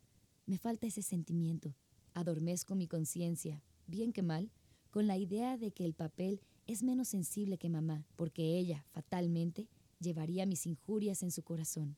[0.45, 1.75] Me falta ese sentimiento.
[2.13, 4.49] Adormezco mi conciencia, bien que mal,
[4.89, 9.67] con la idea de que el papel es menos sensible que mamá, porque ella, fatalmente,
[9.99, 11.95] llevaría mis injurias en su corazón.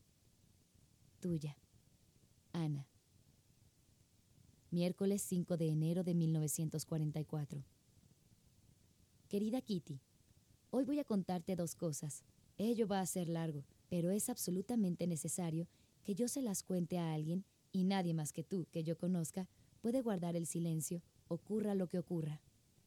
[1.20, 1.56] Tuya,
[2.52, 2.86] Ana.
[4.70, 7.64] Miércoles 5 de enero de 1944.
[9.28, 10.00] Querida Kitty,
[10.70, 12.24] hoy voy a contarte dos cosas.
[12.56, 15.66] Ello va a ser largo, pero es absolutamente necesario
[16.04, 19.48] que yo se las cuente a alguien y nadie más que tú, que yo conozca,
[19.80, 22.40] puede guardar el silencio, ocurra lo que ocurra.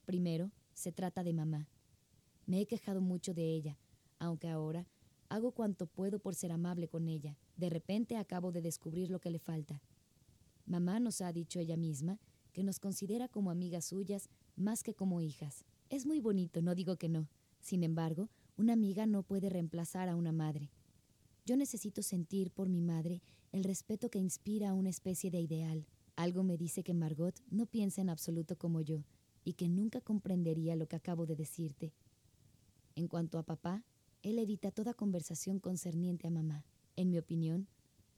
[0.05, 1.67] Primero, se trata de mamá.
[2.45, 3.77] Me he quejado mucho de ella,
[4.19, 4.87] aunque ahora
[5.29, 7.37] hago cuanto puedo por ser amable con ella.
[7.57, 9.81] De repente acabo de descubrir lo que le falta.
[10.65, 12.19] Mamá nos ha dicho ella misma
[12.53, 15.65] que nos considera como amigas suyas más que como hijas.
[15.89, 17.27] Es muy bonito, no digo que no.
[17.63, 20.69] Sin embargo, una amiga no puede reemplazar a una madre.
[21.45, 23.21] Yo necesito sentir por mi madre
[23.53, 25.87] el respeto que inspira una especie de ideal.
[26.17, 29.05] Algo me dice que Margot no piensa en absoluto como yo
[29.45, 31.93] y que nunca comprendería lo que acabo de decirte.
[32.95, 33.85] En cuanto a papá,
[34.23, 36.65] él evita toda conversación concerniente a mamá.
[36.97, 37.69] En mi opinión,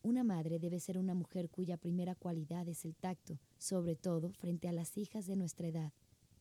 [0.01, 4.67] una madre debe ser una mujer cuya primera cualidad es el tacto, sobre todo frente
[4.67, 5.93] a las hijas de nuestra edad,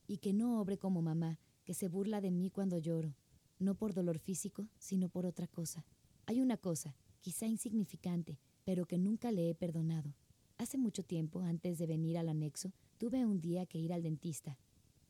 [0.07, 3.15] y que no obre como mamá, que se burla de mí cuando lloro,
[3.59, 5.83] no por dolor físico, sino por otra cosa.
[6.27, 10.13] Hay una cosa, quizá insignificante, pero que nunca le he perdonado.
[10.57, 14.57] Hace mucho tiempo, antes de venir al anexo, tuve un día que ir al dentista.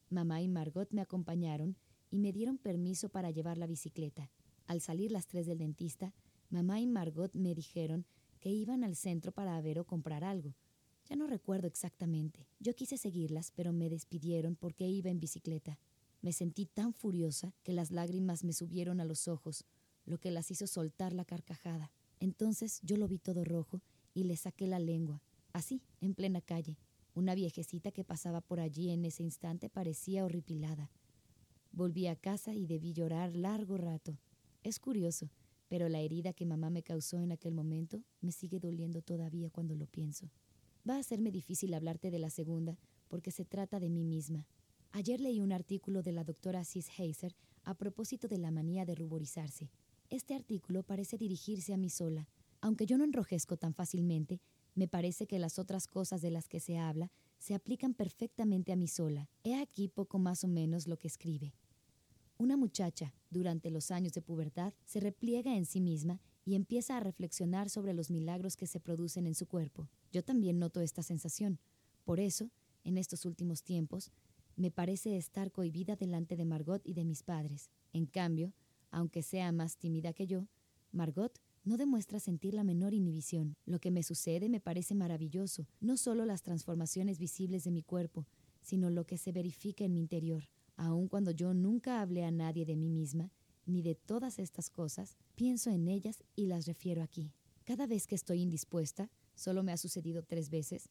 [0.10, 1.78] Mamá y Margot me acompañaron
[2.10, 4.32] y me dieron permiso para llevar la bicicleta.
[4.66, 6.14] Al salir las tres del dentista,
[6.50, 8.06] mamá y Margot me dijeron
[8.40, 10.56] que iban al centro para ver o comprar algo.
[11.06, 12.48] Ya no recuerdo exactamente.
[12.60, 15.78] Yo quise seguirlas, pero me despidieron porque iba en bicicleta.
[16.26, 19.64] Me sentí tan furiosa que las lágrimas me subieron a los ojos,
[20.06, 21.92] lo que las hizo soltar la carcajada.
[22.20, 23.84] Entonces yo lo vi todo rojo
[24.16, 25.22] y le saqué la lengua,
[25.54, 26.80] así, en plena calle.
[27.14, 30.90] Una viejecita que pasaba por allí en ese instante parecía horripilada.
[31.72, 34.18] Volví a casa y debí llorar largo rato.
[34.64, 35.30] Es curioso,
[35.68, 39.76] pero la herida que mamá me causó en aquel momento me sigue doliendo todavía cuando
[39.76, 40.32] lo pienso.
[40.90, 44.48] Va a serme difícil hablarte de la segunda, porque se trata de mí misma.
[44.96, 47.36] Ayer leí un artículo de la doctora Cis Heiser
[47.66, 49.70] a propósito de la manía de ruborizarse.
[50.10, 52.30] Este artículo parece dirigirse a mí sola.
[52.62, 54.40] Aunque yo no enrojezco tan fácilmente,
[54.74, 58.78] me parece que las otras cosas de las que se habla se aplican perfectamente a
[58.78, 59.28] mí sola.
[59.44, 61.52] He aquí poco más o menos lo que escribe.
[62.38, 67.02] Una muchacha, durante los años de pubertad, se repliega en sí misma y empieza a
[67.02, 69.90] reflexionar sobre los milagros que se producen en su cuerpo.
[70.14, 71.60] Yo también noto esta sensación.
[72.06, 72.50] Por eso,
[72.86, 74.10] en estos últimos tiempos,
[74.56, 77.70] me parece estar cohibida delante de Margot y de mis padres.
[77.94, 78.54] En cambio,
[78.92, 80.48] aunque sea más tímida que yo,
[80.92, 83.58] Margot no demuestra sentir la menor inhibición.
[83.66, 88.28] Lo que me sucede me parece maravilloso, no solo las transformaciones visibles de mi cuerpo,
[88.62, 90.48] sino lo que se verifica en mi interior.
[90.78, 93.32] Aun cuando yo nunca hablé a nadie de mí misma,
[93.66, 97.34] ni de todas estas cosas, pienso en ellas y las refiero aquí.
[97.64, 100.90] Cada vez que estoy indispuesta, solo me ha sucedido tres veces,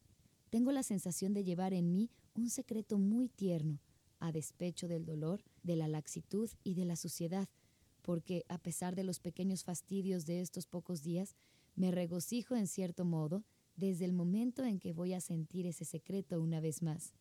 [0.51, 3.81] tengo la sensación de llevar en mí un secreto muy tierno,
[4.19, 7.49] a despecho del dolor, de la laxitud y de la suciedad,
[8.03, 11.37] porque a pesar de los pequeños fastidios de estos pocos días,
[11.75, 13.45] me regocijo en cierto modo
[13.77, 17.13] desde el momento en que voy a sentir ese secreto una vez más.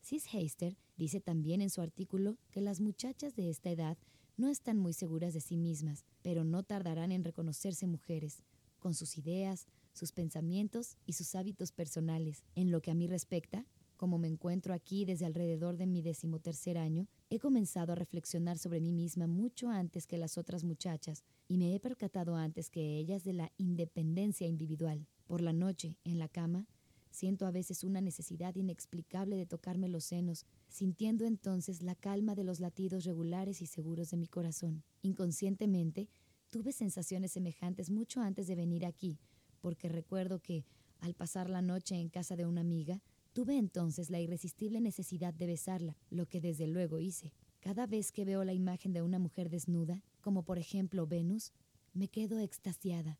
[0.00, 3.96] Sis Heister dice también en su artículo que las muchachas de esta edad
[4.36, 8.42] no están muy seguras de sí mismas, pero no tardarán en reconocerse mujeres,
[8.80, 12.44] con sus ideas, sus pensamientos y sus hábitos personales.
[12.54, 13.64] En lo que a mí respecta,
[14.04, 18.78] como me encuentro aquí desde alrededor de mi decimotercer año, he comenzado a reflexionar sobre
[18.78, 23.24] mí misma mucho antes que las otras muchachas y me he percatado antes que ellas
[23.24, 25.06] de la independencia individual.
[25.26, 26.66] Por la noche, en la cama,
[27.08, 32.44] Siento a veces una necesidad inexplicable de tocarme los senos, sintiendo entonces la calma de
[32.44, 34.82] los latidos regulares y seguros de mi corazón.
[35.00, 36.10] Inconscientemente,
[36.50, 39.18] tuve sensaciones semejantes mucho antes de venir aquí,
[39.60, 40.66] porque recuerdo que,
[40.98, 43.00] al pasar la noche en casa de una amiga,
[43.34, 47.32] tuve entonces la irresistible necesidad de besarla, lo que desde luego hice.
[47.60, 51.52] Cada vez que veo la imagen de una mujer desnuda, como por ejemplo Venus,
[51.92, 53.18] me quedo extasiada.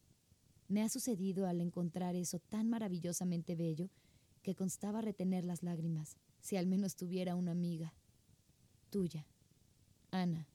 [0.68, 3.90] Me ha sucedido al encontrar eso tan maravillosamente bello
[4.42, 7.92] que constaba retener las lágrimas, si al menos tuviera una amiga.
[8.90, 9.26] Tuya.
[10.12, 10.46] Ana.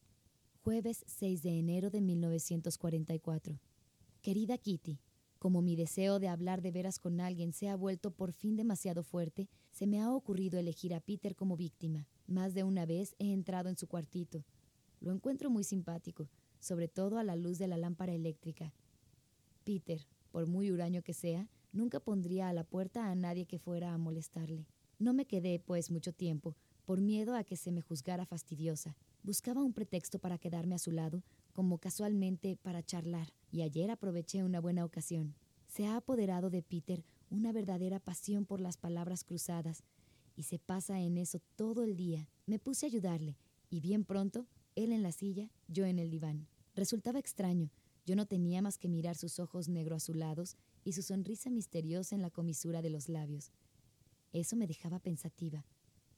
[0.64, 3.60] Jueves 6 de enero de 1944.
[4.22, 5.00] Querida Kitty,
[5.40, 9.04] como mi deseo de hablar de veras con alguien se ha vuelto por fin demasiado
[9.04, 12.08] fuerte, se me ha ocurrido elegir a Peter como víctima.
[12.28, 14.46] Más de una vez he entrado en su cuartito.
[15.00, 16.30] Lo encuentro muy simpático,
[16.60, 18.74] sobre todo a la luz de la lámpara eléctrica,
[19.70, 23.94] Peter, por muy huraño que sea, nunca pondría a la puerta a nadie que fuera
[23.94, 24.66] a molestarle.
[24.98, 28.98] No me quedé, pues, mucho tiempo, por miedo a que se me juzgara fastidiosa.
[29.22, 31.22] Buscaba un pretexto para quedarme a su lado,
[31.54, 35.36] como casualmente para charlar, y ayer aproveché una buena ocasión.
[35.68, 39.84] Se ha apoderado de Peter una verdadera pasión por las palabras cruzadas,
[40.36, 42.28] y se pasa en eso todo el día.
[42.46, 43.38] Me puse a ayudarle,
[43.70, 46.48] y bien pronto, él en la silla, yo en el diván.
[46.76, 47.70] Resultaba extraño,
[48.06, 52.22] yo no tenía más que mirar sus ojos negro azulados y su sonrisa misteriosa en
[52.22, 53.52] la comisura de los labios.
[54.32, 55.66] Eso me dejaba pensativa.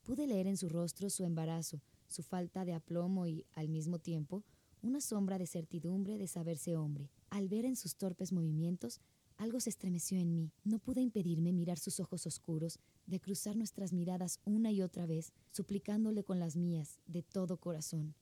[0.03, 4.43] Pude leer en su rostro su embarazo, su falta de aplomo y, al mismo tiempo,
[4.81, 7.09] una sombra de certidumbre de saberse hombre.
[7.31, 8.99] Al ver en sus torpes movimientos
[9.37, 10.51] Algo se estremeció en mí.
[10.65, 12.77] No pude impedirme mirar sus ojos oscuros,
[13.07, 18.13] de cruzar nuestras miradas una y otra vez, suplicándole con las mías, de todo corazón.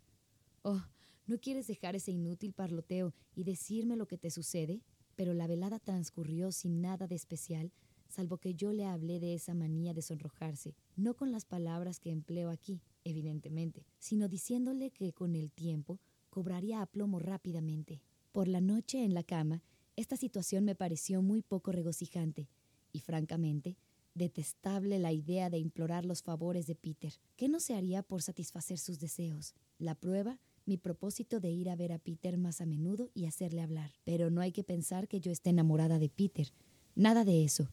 [0.61, 0.81] Oh,
[1.25, 4.81] ¿no quieres dejar ese inútil parloteo y decirme lo que te sucede?
[5.15, 7.73] Pero la velada transcurrió sin nada de especial,
[8.07, 12.11] salvo que yo le hablé de esa manía de sonrojarse, no con las palabras que
[12.11, 15.99] empleo aquí, evidentemente, sino diciéndole que con el tiempo
[16.29, 18.03] cobraría aplomo rápidamente.
[18.31, 19.63] Por la noche en la cama,
[19.95, 22.47] esta situación me pareció muy poco regocijante
[22.91, 23.75] y, francamente,
[24.13, 27.13] detestable la idea de implorar los favores de Peter.
[27.35, 29.55] ¿Qué no se haría por satisfacer sus deseos?
[29.79, 33.61] La prueba, mi propósito de ir a ver a Peter más a menudo y hacerle
[33.61, 33.93] hablar.
[34.03, 36.53] Pero no hay que pensar que yo esté enamorada de Peter.
[36.95, 37.71] Nada de eso.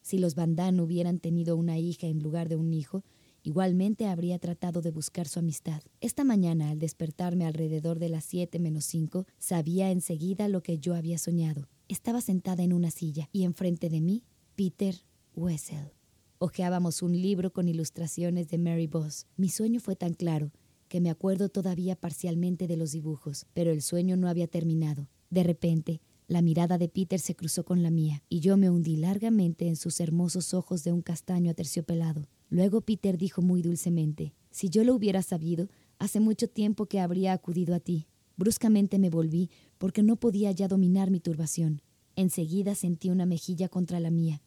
[0.00, 3.04] Si los Van hubieran tenido una hija en lugar de un hijo,
[3.42, 5.80] Igualmente habría tratado de buscar su amistad.
[6.00, 10.94] Esta mañana, al despertarme alrededor de las siete menos cinco, sabía enseguida lo que yo
[10.94, 11.68] había soñado.
[11.88, 14.24] Estaba sentada en una silla y enfrente de mí,
[14.56, 14.96] Peter
[15.34, 15.92] Wessel.
[16.38, 19.26] Ojeábamos un libro con ilustraciones de Mary Boss.
[19.36, 20.52] Mi sueño fue tan claro
[20.88, 25.08] que me acuerdo todavía parcialmente de los dibujos, pero el sueño no había terminado.
[25.30, 28.96] De repente, la mirada de Peter se cruzó con la mía, y yo me hundí
[28.96, 32.28] largamente en sus hermosos ojos de un castaño aterciopelado.
[32.50, 35.68] Luego Peter dijo muy dulcemente, Si yo lo hubiera sabido,
[35.98, 38.06] hace mucho tiempo que habría acudido a ti.
[38.36, 41.82] Bruscamente me volví, porque no podía ya dominar mi turbación.
[42.16, 44.42] Enseguida sentí una mejilla contra la mía,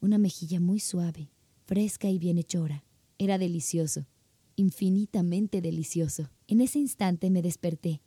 [0.00, 1.30] una mejilla muy suave,
[1.64, 2.84] fresca y bienhechora.
[3.18, 4.06] Era delicioso,
[4.56, 6.30] infinitamente delicioso.
[6.48, 8.02] En ese instante me desperté.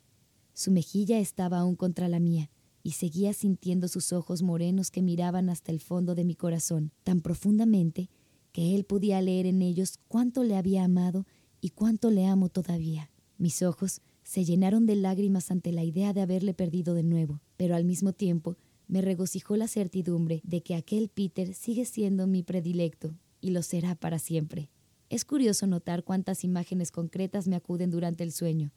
[0.53, 2.51] Su mejilla estaba aún contra la mía,
[2.83, 7.21] y seguía sintiendo sus ojos morenos que miraban hasta el fondo de mi corazón, tan
[7.21, 8.09] profundamente
[8.57, 11.27] que él podía leer en ellos cuánto le había amado
[11.61, 13.11] y cuánto le amo todavía.
[13.37, 17.75] Mis ojos se llenaron de lágrimas ante la idea de haberle perdido de nuevo, pero
[17.75, 23.13] al mismo tiempo me regocijó la certidumbre de que aquel Peter sigue siendo mi predilecto
[23.41, 24.71] y lo será para siempre.
[25.11, 28.71] Es curioso notar cuántas imágenes concretas me acuden durante el sueño.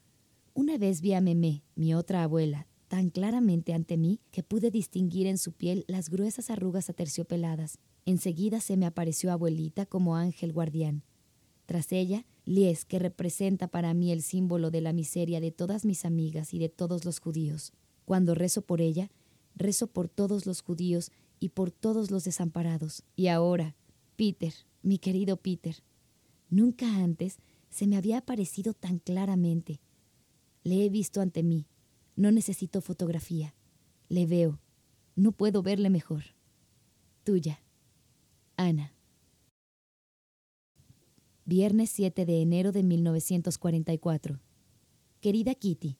[0.52, 5.26] Una vez vi a Memé, mi otra abuela, tan claramente ante mí que pude distinguir
[5.26, 11.02] en su piel las gruesas arrugas aterciopeladas Enseguida se me apareció abuelita como ángel guardián.
[11.66, 16.04] Tras ella, Lies, que representa para mí el símbolo de la miseria de todas mis
[16.04, 17.72] amigas y de todos los judíos.
[18.04, 19.10] Cuando rezo por ella,
[19.54, 23.04] rezo por todos los judíos y por todos los desamparados.
[23.14, 23.76] Y ahora,
[24.16, 25.76] Peter, mi querido Peter,
[26.48, 27.38] nunca antes
[27.68, 29.80] se me había aparecido tan claramente.
[30.64, 31.66] Le he visto ante mí.
[32.16, 33.54] No necesito fotografía.
[34.08, 34.60] Le veo.
[35.14, 36.24] No puedo verle mejor.
[37.24, 37.62] Tuya.
[38.60, 38.92] Ana.
[41.46, 44.38] Viernes 7 de enero de 1944.
[45.22, 45.96] Querida Kitty,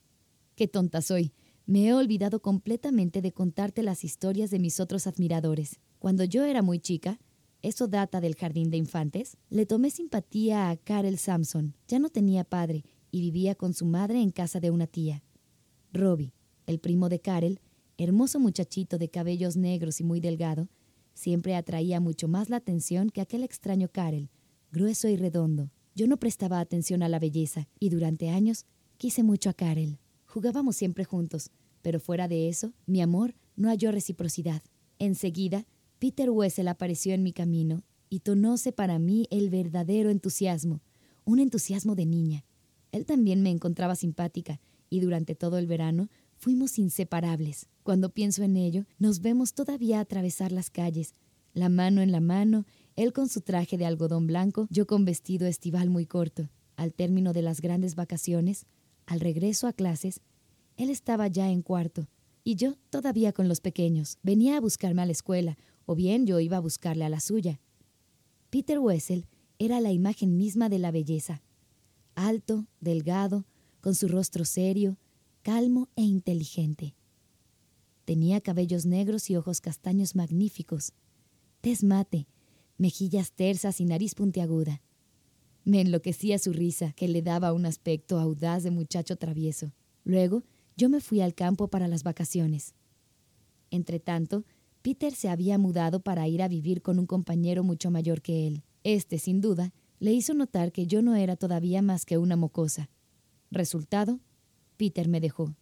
[0.56, 1.32] qué tonta soy.
[1.64, 5.80] Me he olvidado completamente de contarte las historias de mis otros admiradores.
[5.98, 7.18] Cuando yo era muy chica,
[7.62, 11.74] eso data del jardín de infantes, le tomé simpatía a Karel Samson.
[11.88, 15.24] Ya no tenía padre y vivía con su madre en casa de una tía.
[15.94, 16.34] Robbie,
[16.66, 17.61] el primo de Karel,
[17.96, 20.68] hermoso muchachito de cabellos negros y muy delgado,
[21.14, 24.30] Siempre atraía mucho más la atención que aquel extraño Karel,
[24.72, 25.70] grueso y redondo.
[25.94, 29.98] Yo no prestaba atención a la belleza y durante años quise mucho a Karel.
[30.26, 31.50] Jugábamos siempre juntos,
[31.82, 34.62] pero fuera de eso, mi amor no halló reciprocidad.
[34.98, 35.66] Enseguida,
[35.98, 40.80] Peter Wessel apareció en mi camino y tonóse para mí el verdadero entusiasmo,
[41.24, 42.44] un entusiasmo de niña.
[42.92, 46.08] Él también me encontraba simpática y durante todo el verano
[46.43, 47.68] Fuimos inseparables.
[47.82, 51.14] Cuando pienso en ello, nos vemos todavía atravesar las calles,
[51.53, 52.64] la mano en la mano,
[52.97, 56.49] él con su traje de algodón blanco, yo con vestido estival muy corto.
[56.76, 58.64] Al término de las grandes vacaciones,
[59.05, 60.22] al regreso a clases,
[60.78, 62.09] él estaba ya en cuarto,
[62.43, 64.16] y yo todavía con los pequeños.
[64.22, 67.61] Venía a buscarme a la escuela, o bien yo iba a buscarle a la suya.
[68.49, 69.26] Peter Wessel
[69.59, 71.43] era la imagen misma de la belleza.
[72.14, 73.45] Alto, delgado,
[73.82, 74.97] con su rostro serio,
[75.43, 76.95] calmo e inteligente.
[78.05, 80.93] Tenía cabellos negros y ojos castaños magníficos,
[81.61, 82.26] tez mate,
[82.76, 84.82] mejillas tersas y nariz puntiaguda.
[85.64, 89.72] Me enloquecía su risa, que le daba un aspecto audaz de muchacho travieso.
[90.05, 90.43] Luego,
[90.76, 92.74] yo me fui al campo para las vacaciones.
[93.70, 94.45] Entretanto,
[94.82, 98.62] Peter se había mudado para ir a vivir con un compañero mucho mayor que él.
[98.82, 102.88] Este, sin duda, le hizo notar que yo no era todavía más que una mocosa.
[103.51, 104.20] Resultado,
[104.81, 105.55] Peter me dejó.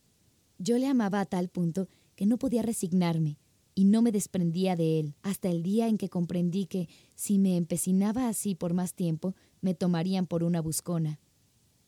[0.59, 3.37] Yo le amaba a tal punto que no podía resignarme
[3.75, 7.57] y no me desprendía de él, hasta el día en que comprendí que, si me
[7.57, 11.19] empecinaba así por más tiempo, me tomarían por una buscona.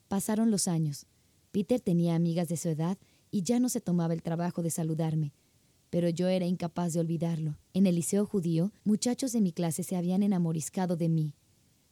[0.08, 1.06] Pasaron los años.
[1.52, 2.98] Peter tenía amigas de su edad
[3.30, 5.32] y ya no se tomaba el trabajo de saludarme.
[5.90, 7.58] pero yo era incapaz de olvidarlo.
[7.74, 11.34] En el liceo judío, muchachos de mi clase se habían enamoriscado de mí.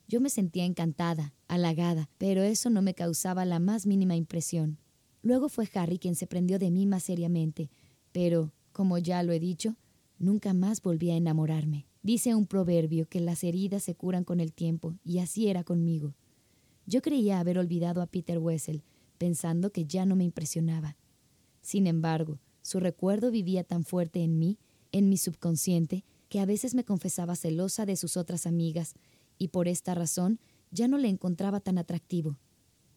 [0.09, 4.79] Yo me sentía encantada, halagada, pero eso no me causaba la más mínima impresión.
[5.29, 7.69] Luego fue Harry quien se prendió de mí más seriamente,
[8.13, 9.77] pero, como ya lo he dicho,
[10.19, 11.87] nunca más volví a enamorarme.
[12.03, 16.15] Dice un proverbio que las heridas se curan con el tiempo, y así era conmigo.
[16.87, 18.83] Yo creía haber olvidado a Peter Wessel,
[19.19, 20.97] pensando que ya no me impresionaba.
[21.61, 24.57] Sin embargo, su recuerdo vivía tan fuerte en mí,
[24.93, 28.95] en mi subconsciente, que a veces me confesaba celosa de sus otras amigas,
[29.37, 32.39] y por esta razón ya no le encontraba tan atractivo.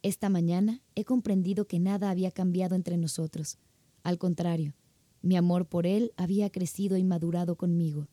[0.04, 3.60] Esta mañana he comprendido que nada había cambiado entre nosotros.
[4.02, 4.74] Al contrario,
[5.22, 8.08] mi amor por él había crecido y madurado conmigo.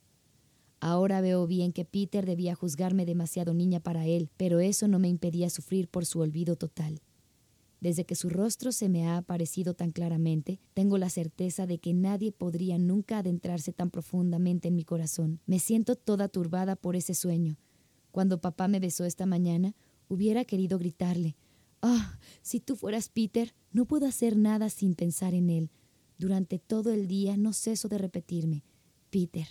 [0.81, 5.09] Ahora veo bien que Peter debía juzgarme demasiado niña para él, pero eso no me
[5.09, 7.01] impedía sufrir por su olvido total.
[7.81, 11.95] Desde que su rostro se me ha aparecido tan claramente, tengo la certeza de que
[11.95, 15.41] nadie podría nunca adentrarse tan profundamente en mi corazón.
[15.47, 17.57] Me siento toda turbada por ese sueño.
[18.11, 19.75] Cuando papá me besó esta mañana,
[20.09, 21.37] hubiera querido gritarle,
[21.83, 25.71] Ah, si tú fueras Peter, no puedo hacer nada sin pensar en él.
[26.19, 28.65] Durante todo el día no ceso de repetirme,
[29.11, 29.47] Peter,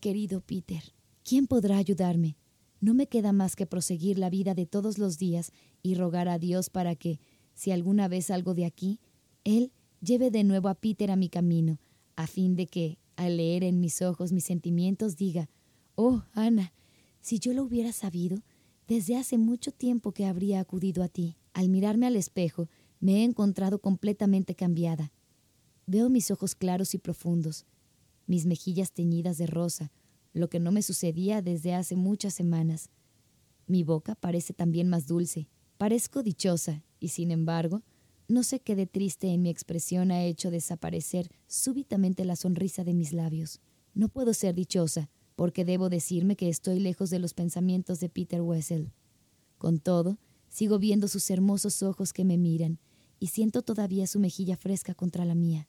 [0.00, 0.82] querido Peter,
[1.22, 2.36] ¿quién podrá ayudarme?
[2.80, 5.52] No me queda más que proseguir la vida de todos los días
[5.82, 7.20] y rogar a Dios para que,
[7.54, 9.00] si alguna vez salgo de aquí,
[9.44, 11.80] Él lleve de nuevo a Peter a mi camino,
[12.16, 15.48] a fin de que, al leer en mis ojos mis sentimientos, diga,
[15.94, 16.74] Oh, Ana,
[17.20, 18.42] si yo lo hubiera sabido,
[18.88, 21.36] desde hace mucho tiempo que habría acudido a ti.
[21.54, 22.68] Al mirarme al espejo,
[23.00, 25.12] me he encontrado completamente cambiada.
[25.86, 27.64] Veo mis ojos claros y profundos,
[28.26, 29.92] mis mejillas teñidas de rosa,
[30.32, 32.90] lo que no me sucedía desde hace muchas semanas.
[33.66, 35.48] Mi boca parece también más dulce.
[35.78, 37.82] Parezco dichosa, y sin embargo,
[38.26, 42.94] no sé qué de triste en mi expresión ha hecho desaparecer súbitamente la sonrisa de
[42.94, 43.60] mis labios.
[43.94, 48.40] No puedo ser dichosa, porque debo decirme que estoy lejos de los pensamientos de Peter
[48.40, 48.92] Wessel.
[49.58, 50.18] Con todo,
[50.54, 52.78] Sigo viendo sus hermosos ojos que me miran
[53.18, 55.66] y siento todavía su mejilla fresca contra la mía.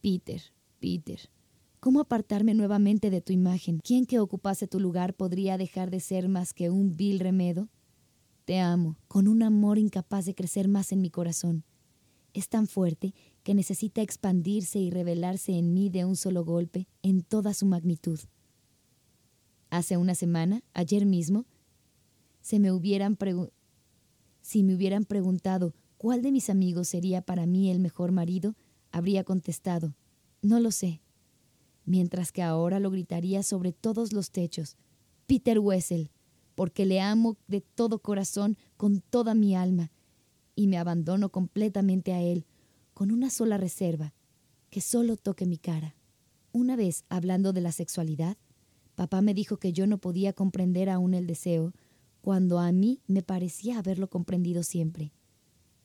[0.00, 0.42] Peter,
[0.80, 1.30] Peter,
[1.78, 3.78] ¿cómo apartarme nuevamente de tu imagen?
[3.84, 7.68] ¿Quién que ocupase tu lugar podría dejar de ser más que un vil remedo?
[8.44, 11.62] Te amo, con un amor incapaz de crecer más en mi corazón.
[12.34, 13.14] Es tan fuerte
[13.44, 18.18] que necesita expandirse y revelarse en mí de un solo golpe, en toda su magnitud.
[19.70, 21.46] Hace una semana, ayer mismo,
[22.40, 23.59] se me hubieran preguntado
[24.50, 28.56] si me hubieran preguntado cuál de mis amigos sería para mí el mejor marido,
[28.90, 29.94] habría contestado,
[30.42, 31.02] no lo sé.
[31.84, 34.76] Mientras que ahora lo gritaría sobre todos los techos,
[35.28, 36.10] Peter Wessel,
[36.56, 39.92] porque le amo de todo corazón, con toda mi alma,
[40.56, 42.44] y me abandono completamente a él,
[42.92, 44.14] con una sola reserva,
[44.68, 45.94] que solo toque mi cara.
[46.50, 48.36] Una vez, hablando de la sexualidad,
[48.96, 51.72] papá me dijo que yo no podía comprender aún el deseo,
[52.20, 55.12] cuando a mí me parecía haberlo comprendido siempre.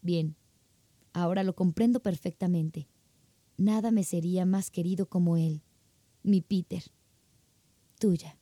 [0.02, 0.36] Bien,
[1.14, 2.88] ahora lo comprendo perfectamente.
[3.58, 5.62] Nada me sería más querido como él,
[6.24, 6.84] mi Peter.
[8.00, 8.38] Tuya,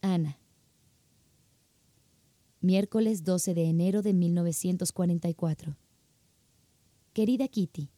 [0.00, 0.38] Ana.
[2.62, 5.76] Miércoles 12 de enero de 1944.
[7.12, 7.90] Querida Kitty,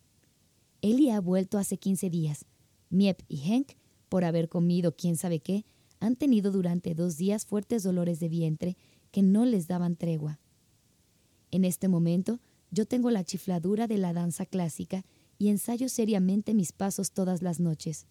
[0.81, 2.45] Eli ha vuelto hace 15 días.
[2.91, 3.73] Miep y Henk,
[4.09, 5.65] por haber comido quién sabe qué,
[6.01, 8.77] han tenido durante dos días fuertes dolores de vientre
[9.13, 10.41] que no les daban tregua.
[11.53, 12.41] En este momento
[12.73, 15.05] yo tengo la chifladura de la danza clásica
[15.39, 18.07] y ensayo seriamente mis pasos todas las noches.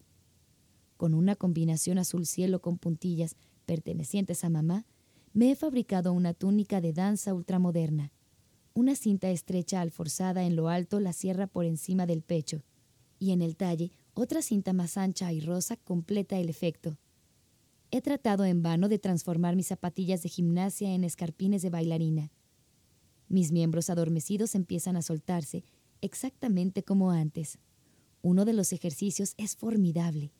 [0.96, 3.36] Con una combinación azul cielo con puntillas
[3.66, 4.86] pertenecientes a mamá,
[5.32, 8.12] me he fabricado una túnica de danza ultramoderna.
[8.74, 12.62] Una cinta estrecha alforzada en lo alto la cierra por encima del pecho,
[13.18, 16.98] y en el talle otra cinta más ancha y rosa completa el efecto.
[17.94, 22.32] He tratado en vano de transformar mis zapatillas de gimnasia en escarpines de bailarina.
[23.28, 25.62] Mis miembros adormecidos empiezan a soltarse,
[26.00, 27.58] exactamente como antes.
[28.22, 30.32] Uno de los ejercicios es formidable.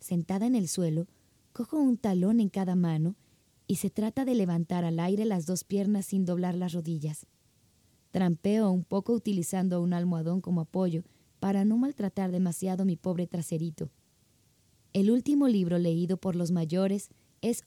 [0.00, 1.06] Sentada en el suelo,
[1.52, 3.16] cojo un talón en cada mano
[3.66, 7.26] y se trata de levantar al aire las dos piernas sin doblar las rodillas.
[8.12, 11.04] Trampeo un poco utilizando un almohadón como apoyo
[11.38, 13.90] para no maltratar demasiado mi pobre traserito.
[14.94, 17.10] El último libro leído por los mayores
[17.42, 17.64] es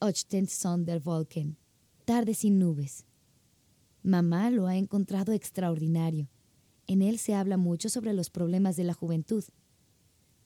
[0.48, 1.58] Son der Wolken,
[2.06, 3.04] Tarde sin nubes.
[4.02, 6.30] Mamá lo ha encontrado extraordinario.
[6.86, 9.44] En él se habla mucho sobre los problemas de la juventud.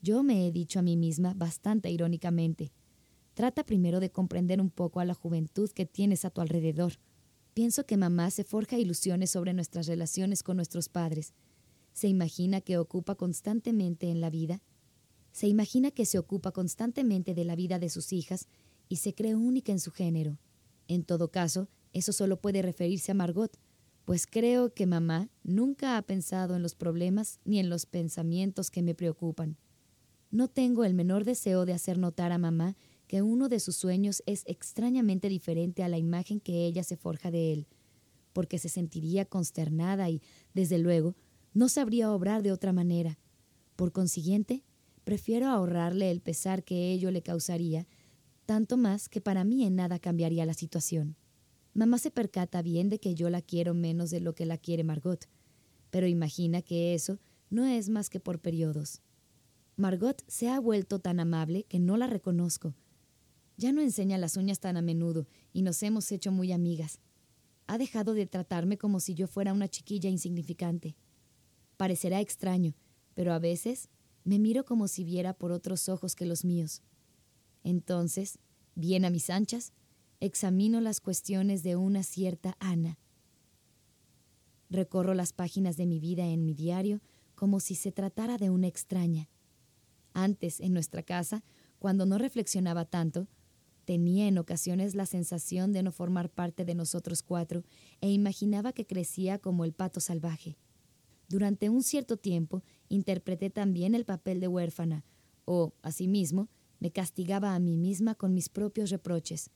[0.00, 2.72] Yo me he dicho a mí misma bastante irónicamente,
[3.34, 6.94] trata primero de comprender un poco a la juventud que tienes a tu alrededor.
[7.54, 11.32] Pienso que mamá se forja ilusiones sobre nuestras relaciones con nuestros padres.
[11.92, 14.60] Se imagina que ocupa constantemente en la vida
[15.32, 18.46] se imagina que se ocupa constantemente de la vida de sus hijas
[18.88, 20.38] y se cree única en su género.
[20.88, 23.58] En todo caso, eso solo puede referirse a Margot,
[24.04, 28.82] pues creo que mamá nunca ha pensado en los problemas ni en los pensamientos que
[28.82, 29.56] me preocupan.
[30.30, 32.76] No tengo el menor deseo de hacer notar a mamá
[33.06, 37.30] que uno de sus sueños es extrañamente diferente a la imagen que ella se forja
[37.30, 37.66] de él,
[38.32, 40.22] porque se sentiría consternada y,
[40.54, 41.14] desde luego,
[41.52, 43.18] no sabría obrar de otra manera.
[43.76, 44.64] Por consiguiente,
[45.04, 47.86] prefiero ahorrarle el pesar que ello le causaría,
[48.46, 51.16] tanto más que para mí en nada cambiaría la situación.
[51.74, 54.84] Mamá se percata bien de que yo la quiero menos de lo que la quiere
[54.84, 55.28] Margot,
[55.90, 57.18] pero imagina que eso
[57.50, 59.00] no es más que por periodos.
[59.76, 62.74] Margot se ha vuelto tan amable que no la reconozco.
[63.56, 67.00] Ya no enseña las uñas tan a menudo y nos hemos hecho muy amigas.
[67.66, 70.94] Ha dejado de tratarme como si yo fuera una chiquilla insignificante.
[71.76, 72.74] Parecerá extraño,
[73.14, 73.88] pero a veces
[74.24, 76.82] me miro como si viera por otros ojos que los míos.
[77.64, 78.38] Entonces,
[78.74, 79.72] bien a mis anchas,
[80.20, 82.98] examino las cuestiones de una cierta Ana.
[84.70, 87.00] Recorro las páginas de mi vida en mi diario
[87.34, 89.28] como si se tratara de una extraña.
[90.14, 91.42] Antes, en nuestra casa,
[91.78, 93.26] cuando no reflexionaba tanto,
[93.84, 97.64] tenía en ocasiones la sensación de no formar parte de nosotros cuatro
[98.00, 100.56] e imaginaba que crecía como el pato salvaje.
[101.32, 105.02] Durante un cierto tiempo interpreté también el papel de huérfana,
[105.46, 109.48] o, asimismo, me castigaba a mí misma con mis propios reproches,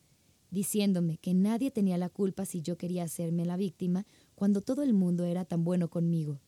[0.50, 4.94] diciéndome que nadie tenía la culpa si yo quería hacerme la víctima cuando todo el
[4.94, 6.40] mundo era tan bueno conmigo.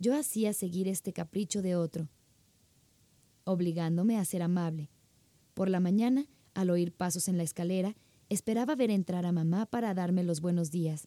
[0.00, 2.08] Yo hacía seguir este capricho de otro,
[3.44, 4.90] obligándome a ser amable.
[5.54, 7.94] Por la mañana, al oír pasos en la escalera,
[8.28, 11.06] esperaba ver entrar a mamá para darme los buenos días.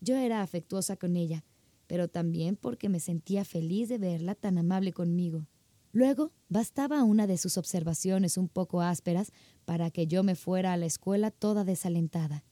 [0.00, 1.44] Yo era afectuosa con ella,
[1.88, 5.48] pero también porque me sentía feliz de verla tan amable conmigo.
[5.90, 9.32] Luego, bastaba una de sus observaciones un poco ásperas
[9.64, 12.44] para que yo me fuera a la escuela toda desalentada.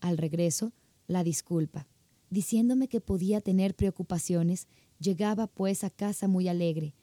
[0.00, 0.72] Al regreso,
[1.06, 1.88] la disculpa.
[2.30, 4.68] Diciéndome que podía tener preocupaciones,
[5.00, 6.94] llegaba pues a casa muy alegre.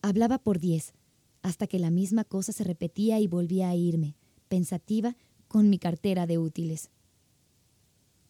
[0.00, 0.94] Hablaba por diez,
[1.42, 4.16] hasta que la misma cosa se repetía y volvía a irme,
[4.48, 5.16] pensativa,
[5.48, 6.90] con mi cartera de útiles.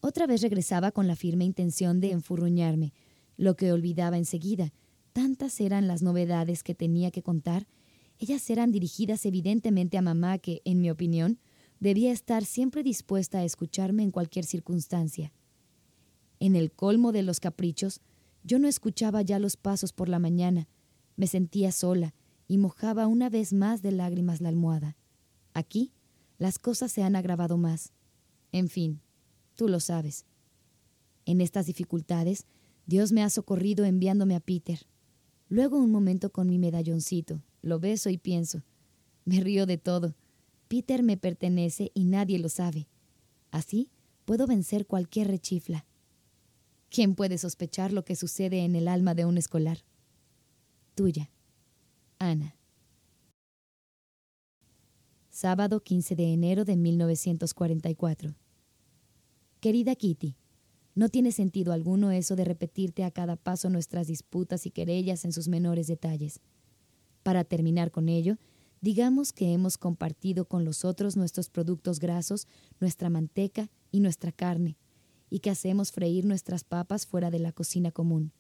[0.03, 2.93] Otra vez regresaba con la firme intención de enfurruñarme,
[3.39, 4.75] lo que olvidaba enseguida,
[5.13, 7.67] Tantas eran las novedades que tenía que contar.
[8.19, 11.39] Ellas eran dirigidas evidentemente a mamá que, en mi opinión,
[11.81, 15.33] debía estar siempre dispuesta a escucharme en cualquier circunstancia.
[16.41, 18.01] En el colmo de los caprichos,
[18.43, 20.67] yo no escuchaba ya los pasos por la mañana,
[21.17, 22.15] me sentía sola
[22.49, 24.97] y mojaba una vez más de lágrimas la almohada.
[25.53, 25.93] Aquí,
[26.39, 27.93] las cosas se han agravado más.
[28.51, 29.01] En fin,
[29.55, 30.25] tú lo sabes.
[31.25, 32.47] En estas dificultades,
[32.87, 34.87] Dios me ha socorrido enviándome a Peter.
[35.49, 38.63] Luego un momento con mi medalloncito, lo beso y pienso.
[39.25, 40.15] Me río de todo.
[40.69, 42.89] Peter me pertenece y nadie lo sabe.
[43.51, 43.91] Así
[44.25, 45.87] puedo vencer cualquier rechifla.
[46.91, 49.85] ¿Quién puede sospechar lo que sucede en el alma de un escolar?
[50.95, 51.31] Tuya,
[52.19, 52.57] Ana.
[55.31, 58.35] Sábado 15 de enero de 1944.
[59.63, 60.35] Querida Kitty,
[60.97, 65.31] no tiene sentido alguno eso de repetirte a cada paso nuestras disputas y querellas en
[65.31, 66.41] sus menores detalles.
[67.23, 68.39] Para terminar con ello,
[68.81, 72.49] digamos que hemos compartido con los otros nuestros productos grasos,
[72.81, 74.79] nuestra manteca y nuestra carne,
[75.31, 78.33] y que hacemos freír nuestras papas fuera de la cocina común.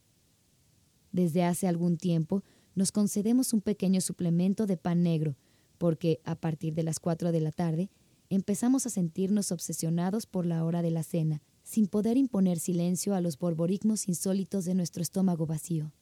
[1.13, 2.43] Desde hace algún tiempo
[2.75, 5.37] nos concedemos un pequeño suplemento de pan negro,
[5.79, 7.91] porque a partir de las cuatro de la tarde
[8.35, 13.21] empezamos a sentirnos obsesionados por la hora de la cena, sin poder imponer silencio a
[13.21, 15.93] los borborismos insólitos de nuestro estómago vacío.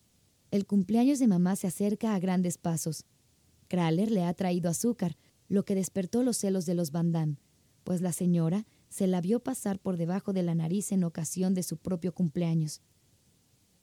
[0.51, 3.05] El cumpleaños de mamá se acerca a grandes pasos.
[3.69, 5.17] Kraler le ha traído azúcar,
[5.49, 7.39] lo que despertó los celos de los Van
[7.83, 11.63] pues la señora se la vio pasar por debajo de la nariz en ocasión de
[11.63, 12.83] su propio cumpleaños.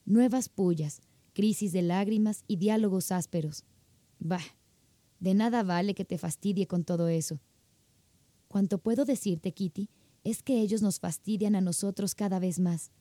[0.05, 1.01] Nuevas pullas,
[1.33, 3.65] crisis de lágrimas y diálogos ásperos.
[4.19, 4.39] Bah,
[5.19, 7.41] de nada vale que te fastidie con todo eso.
[8.47, 9.89] Cuanto puedo decirte, Kitty,
[10.23, 12.91] es que ellos nos fastidian a nosotros cada vez más.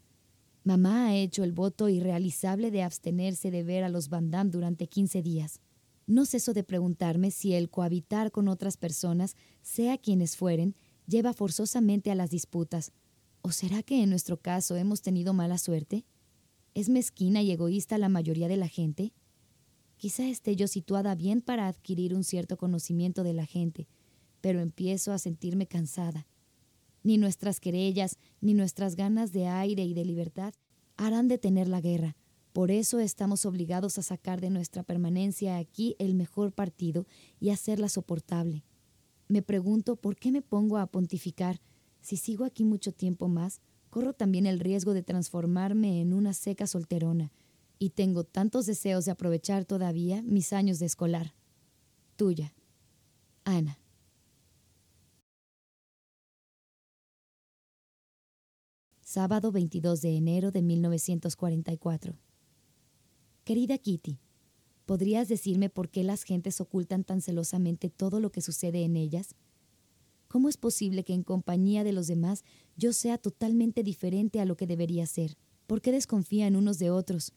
[0.64, 5.22] Mamá ha hecho el voto irrealizable de abstenerse de ver a los Van durante 15
[5.22, 5.60] días.
[6.06, 10.74] No ceso de preguntarme si el cohabitar con otras personas, sea quienes fueren,
[11.06, 12.92] lleva forzosamente a las disputas.
[13.42, 16.04] ¿O será que en nuestro caso hemos tenido mala suerte?
[16.74, 19.12] ¿Es mezquina y egoísta la mayoría de la gente?
[19.96, 23.88] Quizá esté yo situada bien para adquirir un cierto conocimiento de la gente,
[24.46, 26.24] pero empiezo a sentirme cansada.
[27.02, 30.54] Ni nuestras querellas, ni nuestras ganas de aire y de libertad
[30.96, 32.14] harán detener la guerra,
[32.52, 37.06] Por eso estamos obligados a sacar de nuestra permanencia aquí el mejor partido
[37.40, 38.62] y hacerla soportable.
[39.26, 41.60] Me pregunto por qué me pongo a pontificar.
[42.00, 46.68] Si sigo aquí mucho tiempo más, corro también el riesgo de transformarme en una seca
[46.68, 47.32] solterona,
[47.80, 51.34] y tengo tantos deseos de aprovechar todavía mis años de escolar.
[52.14, 52.54] Tuya,
[53.44, 53.76] Ana.
[59.16, 62.18] Sábado 22 de enero de 1944.
[63.44, 64.18] Querida Kitty,
[64.84, 69.34] ¿podrías decirme por qué las gentes ocultan tan celosamente todo lo que sucede en ellas?
[70.28, 72.44] ¿Cómo es posible que en compañía de los demás
[72.76, 75.38] yo sea totalmente diferente a lo que debería ser?
[75.66, 77.32] ¿Por qué desconfían unos de otros?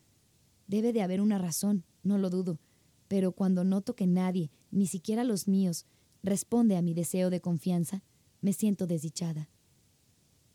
[0.68, 2.60] Debe de haber una razón, no lo dudo,
[3.08, 5.86] pero cuando noto que nadie, ni siquiera los míos,
[6.24, 8.04] responde a mi deseo de confianza,
[8.42, 9.48] me siento desdichada.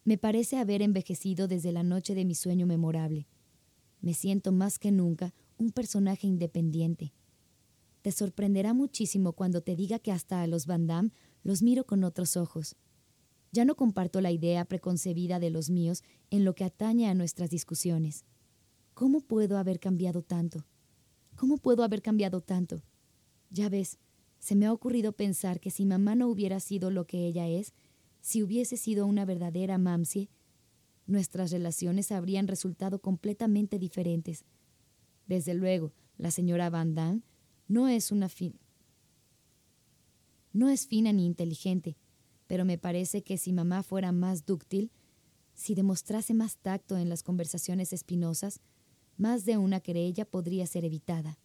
[0.04, 3.26] Me parece haber envejecido desde la noche de mi sueño memorable.
[4.02, 7.14] Me siento más que nunca un personaje independiente.
[8.02, 11.10] Te sorprenderá muchísimo cuando te diga que hasta a los Van Damme
[11.42, 12.76] los miro con otros ojos.
[13.50, 17.48] Ya no comparto la idea preconcebida de los míos en lo que atañe a nuestras
[17.48, 18.26] discusiones.
[18.92, 20.66] ¿Cómo puedo haber cambiado tanto?
[21.34, 22.82] ¿Cómo puedo haber cambiado tanto?
[23.48, 23.98] Ya ves,
[24.38, 27.72] se me ha ocurrido pensar que si mamá no hubiera sido lo que ella es,
[28.24, 30.30] si hubiese sido una verdadera mamsie,
[31.06, 34.46] nuestras relaciones habrían resultado completamente diferentes.
[35.26, 37.20] Desde luego, la señora Van Damme
[37.68, 38.58] no es una fin.
[40.54, 41.98] No es fina ni inteligente,
[42.46, 44.90] pero me parece que si mamá fuera más dúctil,
[45.52, 48.62] si demostrase más tacto en las conversaciones espinosas,
[49.18, 51.38] más de una querella podría ser evitada.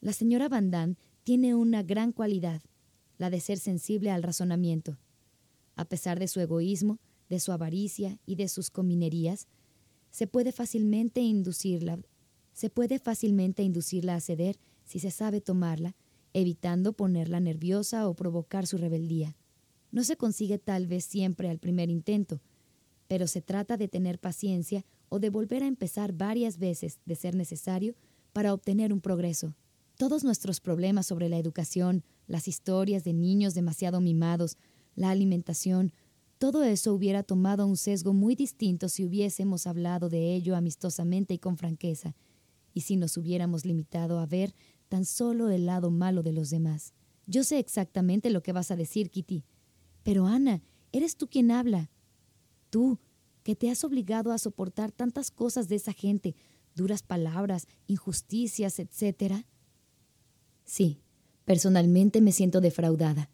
[0.00, 2.62] La señora Van Damme tiene una gran cualidad,
[3.16, 4.98] la de ser sensible al razonamiento.
[5.76, 6.98] A pesar de su egoísmo,
[7.28, 9.48] de su avaricia y de sus cominerías,
[10.10, 11.98] se puede fácilmente inducirla
[12.54, 15.96] se puede fácilmente inducirla a ceder si se sabe tomarla,
[16.32, 19.36] evitando ponerla nerviosa o provocar su rebeldía.
[19.90, 22.40] No se consigue tal vez siempre al primer intento,
[23.08, 27.34] pero se trata de tener paciencia o de volver a empezar varias veces, de ser
[27.34, 27.94] necesario,
[28.32, 29.54] para obtener un progreso.
[29.96, 34.58] Todos nuestros problemas sobre la educación, las historias de niños demasiado mimados,
[34.94, 35.92] la alimentación,
[36.38, 41.38] todo eso hubiera tomado un sesgo muy distinto si hubiésemos hablado de ello amistosamente y
[41.38, 42.14] con franqueza,
[42.72, 44.54] y si nos hubiéramos limitado a ver
[44.88, 46.92] tan solo el lado malo de los demás.
[47.26, 49.44] Yo sé exactamente lo que vas a decir, Kitty.
[50.02, 51.90] Pero Ana, eres tú quien habla.
[52.68, 52.98] Tú,
[53.42, 56.34] que te has obligado a soportar tantas cosas de esa gente,
[56.74, 59.46] duras palabras, injusticias, etc.
[60.64, 61.00] Sí,
[61.44, 63.30] personalmente me siento defraudada.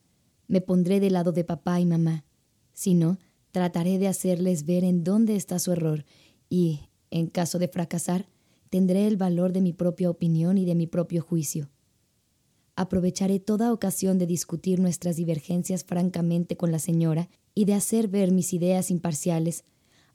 [0.50, 2.24] Me pondré del lado de papá y mamá.
[2.72, 3.20] Si no,
[3.52, 6.04] trataré de hacerles ver en dónde está su error
[6.48, 6.80] y,
[7.12, 8.28] en caso de fracasar,
[8.68, 11.70] tendré el valor de mi propia opinión y de mi propio juicio.
[12.74, 18.32] Aprovecharé toda ocasión de discutir nuestras divergencias francamente con la señora y de hacer ver
[18.32, 19.62] mis ideas imparciales,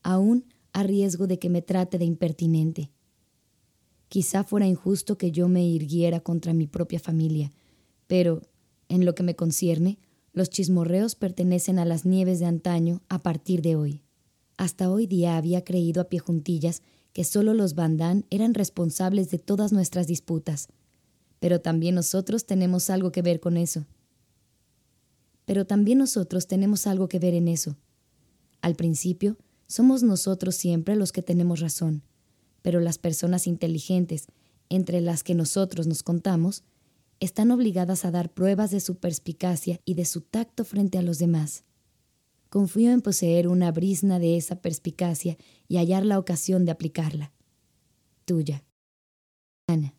[0.04, 2.92] aun a riesgo de que me trate de impertinente.
[4.10, 7.54] Quizá fuera injusto que yo me irguiera contra mi propia familia,
[8.06, 8.42] pero,
[8.90, 9.98] en lo que me concierne,
[10.36, 14.02] los chismorreos pertenecen a las nieves de antaño a partir de hoy.
[14.58, 16.84] Hasta hoy día había creído a pie juntillas
[17.14, 20.68] que solo los Bandán eran responsables de todas nuestras disputas,
[21.40, 23.86] pero también nosotros tenemos algo que ver con eso.
[25.46, 27.78] Pero también nosotros tenemos algo que ver en eso.
[28.60, 32.04] Al principio, somos nosotros siempre los que tenemos razón,
[32.62, 34.28] pero las personas inteligentes,
[34.68, 36.64] entre las que nosotros nos contamos,
[37.20, 41.20] están obligadas a dar pruebas de su perspicacia y de su tacto frente a los
[41.20, 41.64] demás.
[42.50, 45.38] Confío en poseer una brisna de esa perspicacia
[45.68, 47.32] y hallar la ocasión de aplicarla.
[48.26, 48.64] Tuya.
[49.68, 49.94] Ana.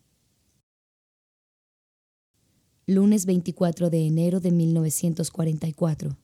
[2.87, 6.17] Lunes 24 de enero de 1944.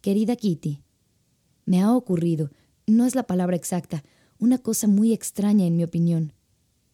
[0.00, 0.82] Querida Kitty,
[1.66, 2.50] me ha ocurrido,
[2.86, 4.02] no es la palabra exacta,
[4.38, 6.32] una cosa muy extraña en mi opinión.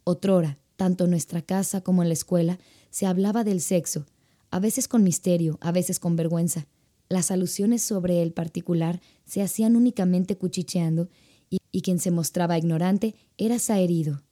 [0.03, 2.59] Otrora, tanto en nuestra casa como en la escuela,
[2.91, 4.07] se hablaba del sexo,
[4.51, 6.67] a veces con misterio, a veces con vergüenza.
[7.09, 11.09] Las alusiones sobre el particular se hacían únicamente cuchicheando
[11.49, 14.23] y, quien se mostraba ignorante era saherido.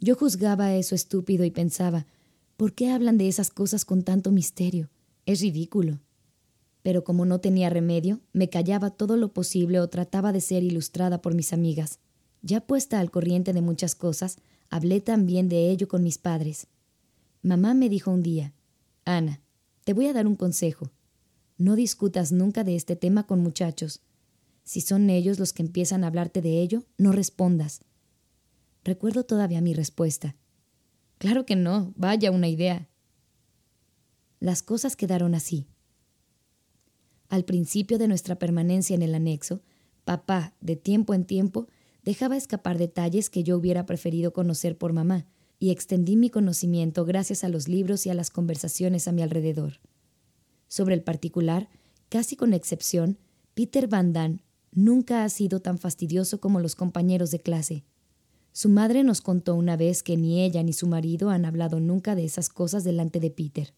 [0.00, 2.06] Yo juzgaba eso estúpido y pensaba,
[2.56, 4.90] ¿por qué hablan de esas cosas con tanto misterio?
[5.26, 6.00] Es ridículo.
[6.82, 11.22] Pero como no tenía remedio, me callaba todo lo posible o trataba de ser ilustrada
[11.22, 11.98] por mis amigas.
[12.42, 14.38] Ya puesta al corriente de muchas cosas,
[14.70, 16.66] hablé también de ello con mis padres.
[17.42, 18.54] Mamá me dijo un día,
[19.04, 19.40] Ana,
[19.84, 20.90] te voy a dar un consejo.
[21.56, 24.02] No discutas nunca de este tema con muchachos.
[24.64, 27.80] Si son ellos los que empiezan a hablarte de ello, no respondas.
[28.84, 30.36] Recuerdo todavía mi respuesta.
[31.18, 32.88] Claro que no, vaya una idea.
[34.40, 35.66] Las cosas quedaron así.
[37.28, 39.62] Al principio de nuestra permanencia en el anexo,
[40.04, 41.66] papá, de tiempo en tiempo,
[42.08, 45.26] dejaba escapar detalles que yo hubiera preferido conocer por mamá,
[45.58, 49.74] y extendí mi conocimiento gracias a los libros y a las conversaciones a mi alrededor.
[50.68, 51.68] Sobre el particular,
[52.08, 53.18] casi con excepción,
[53.52, 54.42] Peter Van Damme
[54.72, 57.84] nunca ha sido tan fastidioso como los compañeros de clase.
[58.52, 62.14] Su madre nos contó una vez que ni ella ni su marido han hablado nunca
[62.14, 63.74] de esas cosas delante de Peter.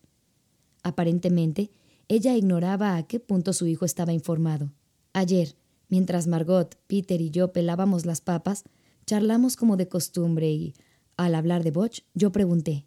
[0.84, 1.72] Aparentemente,
[2.06, 4.70] ella ignoraba a qué punto su hijo estaba informado.
[5.14, 5.56] Ayer,
[5.90, 8.64] mientras Margot, Peter y yo pelábamos las papas,
[9.06, 10.74] charlamos como de costumbre y,
[11.16, 12.86] al hablar de Botch, yo pregunté.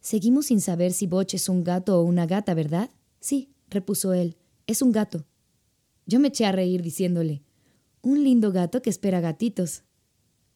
[0.00, 2.90] Seguimos sin saber si Botch es un gato o una gata, ¿verdad?
[3.20, 4.36] Sí, repuso él,
[4.66, 5.26] es un gato.
[6.06, 7.42] Yo me eché a reír diciéndole,
[8.00, 9.82] un lindo gato que espera gatitos.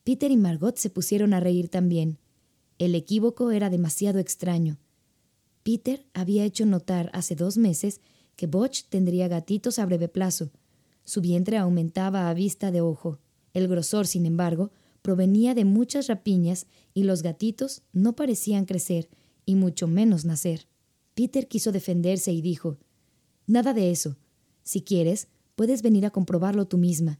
[0.05, 2.19] Peter y Margot se pusieron a reír también.
[2.79, 4.79] El equívoco era demasiado extraño.
[5.65, 8.01] Peter había hecho notar hace dos meses
[8.37, 10.51] que Botch tendría gatitos a breve plazo.
[11.11, 13.19] Su vientre aumentaba a vista de ojo.
[13.53, 14.71] El grosor, sin embargo,
[15.03, 19.09] provenía de muchas rapiñas y los gatitos no parecían crecer
[19.45, 20.69] y mucho menos nacer.
[21.15, 22.79] Peter quiso defenderse y dijo,
[23.49, 24.19] Nada de eso.
[24.63, 27.19] Si quieres, puedes venir a comprobarlo tú misma.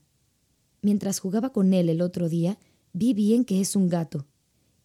[0.81, 2.59] Mientras jugaba con él el otro día,
[2.93, 4.25] vi bien que es un gato.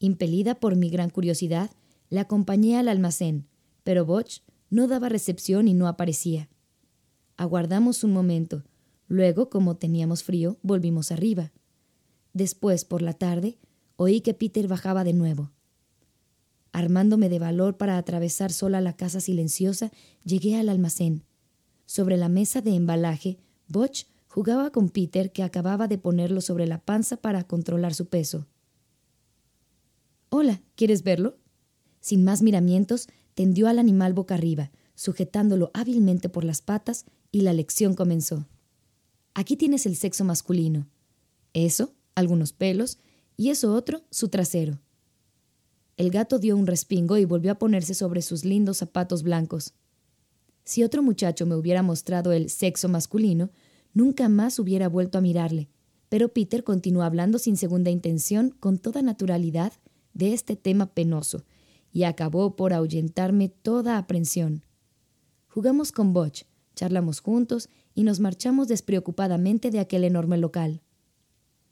[0.00, 1.70] Impelida por mi gran curiosidad,
[2.08, 3.46] le acompañé al almacén,
[3.84, 6.48] pero Botch no daba recepción y no aparecía.
[7.36, 8.64] Aguardamos un momento.
[9.08, 11.52] Luego, como teníamos frío, volvimos arriba.
[12.32, 13.58] Después, por la tarde,
[13.96, 15.52] oí que Peter bajaba de nuevo.
[16.72, 19.92] Armándome de valor para atravesar sola la casa silenciosa,
[20.24, 21.24] llegué al almacén.
[21.86, 23.38] Sobre la mesa de embalaje,
[23.68, 28.46] Botch jugaba con Peter, que acababa de ponerlo sobre la panza para controlar su peso.
[30.28, 31.38] Hola, ¿quieres verlo?
[32.00, 37.52] Sin más miramientos, tendió al animal boca arriba, sujetándolo hábilmente por las patas, y la
[37.52, 38.46] lección comenzó.
[39.38, 40.86] Aquí tienes el sexo masculino.
[41.52, 42.96] Eso, algunos pelos,
[43.36, 44.80] y eso otro, su trasero.
[45.98, 49.74] El gato dio un respingo y volvió a ponerse sobre sus lindos zapatos blancos.
[50.64, 53.50] Si otro muchacho me hubiera mostrado el sexo masculino,
[53.92, 55.68] nunca más hubiera vuelto a mirarle.
[56.08, 59.74] Pero Peter continuó hablando sin segunda intención, con toda naturalidad,
[60.14, 61.44] de este tema penoso,
[61.92, 64.62] y acabó por ahuyentarme toda aprensión.
[65.48, 70.82] Jugamos con Botch, charlamos juntos y nos marchamos despreocupadamente de aquel enorme local.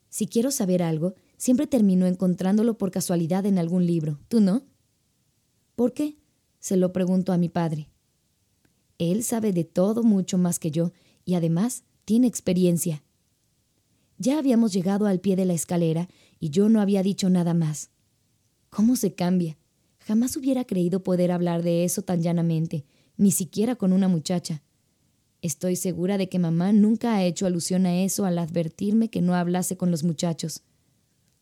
[0.09, 4.19] Si quiero saber algo, siempre termino encontrándolo por casualidad en algún libro.
[4.29, 4.65] ¿Tú no?
[5.77, 6.17] ¿Por qué?
[6.61, 7.91] se lo pregunto a mi padre.
[8.99, 10.93] Él sabe de todo mucho más que yo
[11.27, 13.05] y además tiene experiencia.
[14.17, 16.09] Ya habíamos llegado al pie de la escalera
[16.41, 17.91] y yo no había dicho nada más.
[18.71, 19.59] ¿Cómo se cambia?
[19.99, 22.87] Jamás hubiera creído poder hablar de eso tan llanamente,
[23.19, 24.63] ni siquiera con una muchacha.
[25.45, 29.35] Estoy segura de que mamá nunca ha hecho alusión a eso al advertirme que no
[29.35, 30.63] hablase con los muchachos.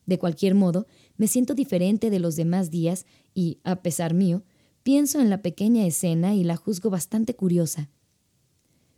[0.07, 0.87] De cualquier modo,
[1.17, 4.43] me siento diferente de los demás días y, a pesar mío,
[4.83, 7.89] Pienso en la pequeña escena y la juzgo bastante curiosa.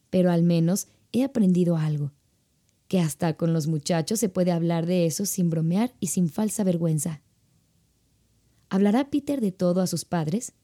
[0.09, 2.13] Pero al menos he aprendido algo,
[2.89, 6.65] que hasta con los muchachos se puede hablar de eso sin bromear y sin falsa
[6.65, 7.21] vergüenza.
[8.71, 10.55] ¿Hablará Peter de todo a sus padres?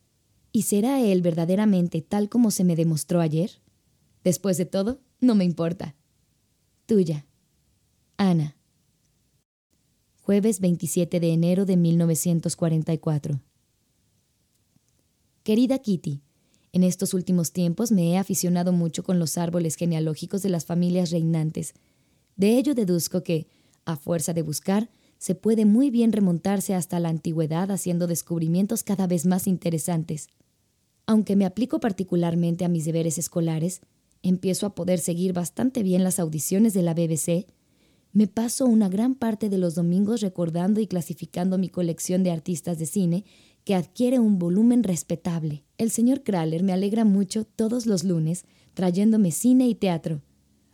[0.52, 3.60] ¿Y será él verdaderamente tal como se me demostró ayer?
[4.24, 5.94] Después de todo, no me importa.
[6.86, 7.26] Tuya.
[8.16, 8.56] Ana.
[10.22, 13.40] Jueves 27 de enero de 1944.
[15.42, 16.20] Querida Kitty,
[16.72, 21.10] en estos últimos tiempos me he aficionado mucho con los árboles genealógicos de las familias
[21.10, 21.74] reinantes.
[22.36, 23.48] De ello deduzco que,
[23.84, 29.06] a fuerza de buscar, se puede muy bien remontarse hasta la antigüedad haciendo descubrimientos cada
[29.06, 30.28] vez más interesantes.
[31.06, 33.80] Aunque me aplico particularmente a mis deberes escolares,
[34.22, 37.46] empiezo a poder seguir bastante bien las audiciones de la BBC,
[38.12, 42.78] me paso una gran parte de los domingos recordando y clasificando mi colección de artistas
[42.78, 43.24] de cine
[43.64, 45.64] que adquiere un volumen respetable.
[45.78, 50.22] El señor Kraler me alegra mucho todos los lunes trayéndome cine y teatro,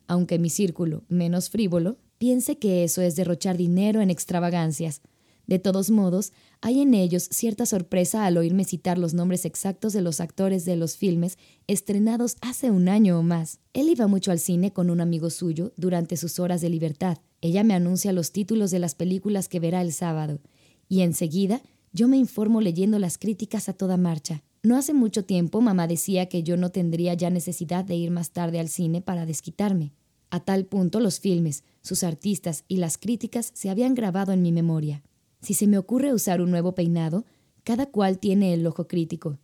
[0.06, 5.02] aunque mi círculo, menos frívolo, piense que eso es derrochar dinero en extravagancias.
[5.46, 10.02] De todos modos, hay en ellos cierta sorpresa al oírme citar los nombres exactos de
[10.02, 11.38] los actores de los filmes
[11.68, 13.60] estrenados hace un año o más.
[13.72, 17.18] Él iba mucho al cine con un amigo suyo durante sus horas de libertad.
[17.40, 20.40] Ella me anuncia los títulos de las películas que verá el sábado,
[20.88, 24.42] y enseguida yo me informo leyendo las críticas a toda marcha.
[24.62, 28.32] No hace mucho tiempo mamá decía que yo no tendría ya necesidad de ir más
[28.32, 29.92] tarde al cine para desquitarme.
[30.30, 34.50] A tal punto los filmes, sus artistas y las críticas se habían grabado en mi
[34.50, 35.04] memoria.
[35.40, 37.24] Si se me ocurre usar un nuevo peinado,
[37.64, 39.38] cada cual tiene el ojo crítico.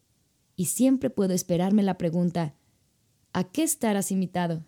[0.57, 2.55] Y siempre puedo esperarme la pregunta,
[3.33, 4.65] ¿a qué estarás imitado?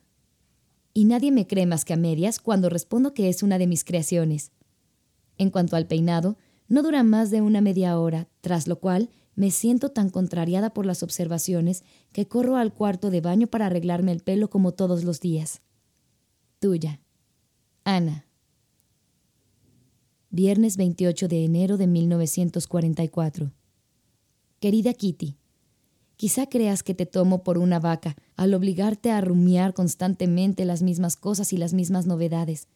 [0.92, 3.84] Y nadie me cree más que a medias cuando respondo que es una de mis
[3.84, 4.52] creaciones.
[5.38, 6.36] En cuanto al peinado,
[6.68, 10.86] no dura más de una media hora, tras lo cual me siento tan contrariada por
[10.86, 15.20] las observaciones que corro al cuarto de baño para arreglarme el pelo como todos los
[15.20, 15.62] días.
[16.60, 17.00] Tuya.
[17.84, 18.26] Ana.
[20.36, 23.52] Viernes 28 de enero de 1944.
[24.58, 25.36] Querida Kitty,
[26.16, 31.14] quizá creas que te tomo por una vaca al obligarte a rumiar constantemente las mismas
[31.14, 32.66] cosas y las mismas novedades.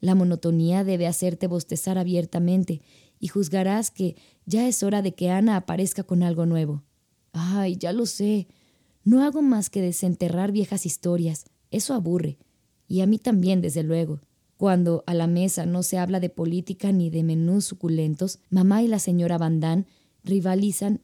[0.00, 2.82] La monotonía debe hacerte bostezar abiertamente
[3.20, 6.82] y juzgarás que ya es hora de que Ana aparezca con algo nuevo.
[7.32, 8.48] Ay, ya lo sé.
[9.04, 11.44] No hago más que desenterrar viejas historias.
[11.70, 12.38] Eso aburre.
[12.88, 14.18] Y a mí también, desde luego.
[14.64, 18.88] Cuando a la mesa no se habla de política ni de menús suculentos, mamá y
[18.88, 19.84] la señora Van
[20.22, 21.02] rivalizan,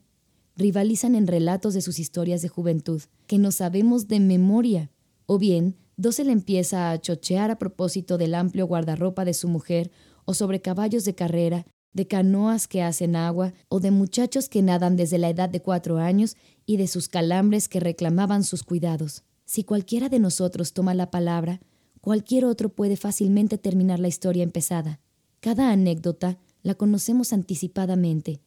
[0.55, 4.89] rivalizan en relatos de sus historias de juventud, que no sabemos de memoria.
[5.27, 9.91] O bien, Dosel empieza a chochear a propósito del amplio guardarropa de su mujer
[10.25, 14.95] o sobre caballos de carrera de canoas que hacen agua o de muchachos que nadan
[14.95, 16.35] desde la edad de cuatro años
[16.65, 19.21] y de sus calambres que reclamaban sus cuidados.
[19.45, 21.61] Si cualquiera de nosotros toma la palabra,
[22.01, 24.99] cualquier otro puede fácilmente terminar la historia empezada.
[25.39, 28.41] Cada anécdota la conocemos anticipadamente.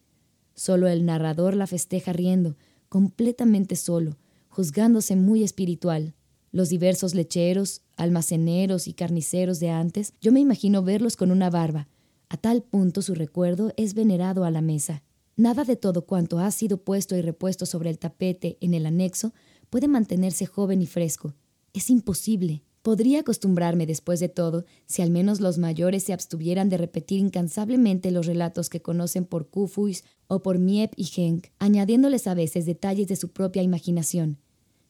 [0.53, 2.55] Solo el narrador la festeja riendo,
[2.89, 4.17] completamente solo,
[4.49, 6.13] juzgándose muy espiritual.
[6.51, 11.89] Los diversos lecheros, almaceneros y carniceros de antes, yo me imagino verlos con una barba,
[12.29, 15.03] a tal punto su recuerdo es venerado a la mesa.
[15.35, 19.33] Nada de todo cuanto ha sido puesto y repuesto sobre el tapete en el anexo
[19.69, 21.35] puede mantenerse joven y fresco.
[21.73, 22.63] Es imposible.
[22.85, 28.11] Podría acostumbrarme después de todo si al menos los mayores se abstuvieran de repetir incansablemente
[28.11, 33.07] los relatos que conocen por Kufuis o por Miep y Henk, añadiéndoles a veces detalles
[33.07, 34.37] de su propia imaginación.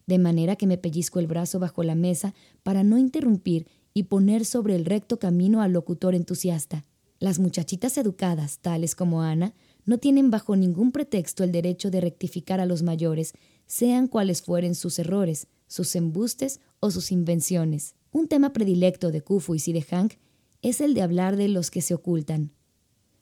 [0.08, 2.34] De manera que me pellizco el brazo bajo la mesa
[2.64, 6.84] para no interrumpir y poner sobre el recto camino al locutor entusiasta.
[7.20, 9.54] Las muchachitas educadas, tales como Ana,
[9.86, 13.32] no tienen bajo ningún pretexto el derecho de rectificar a los mayores,
[13.68, 17.96] sean cuales fueren sus errores, sus embustes o sus invenciones.
[18.12, 20.14] Un tema predilecto de Kufuis y de Hank
[20.62, 22.52] es el de hablar de los que se ocultan.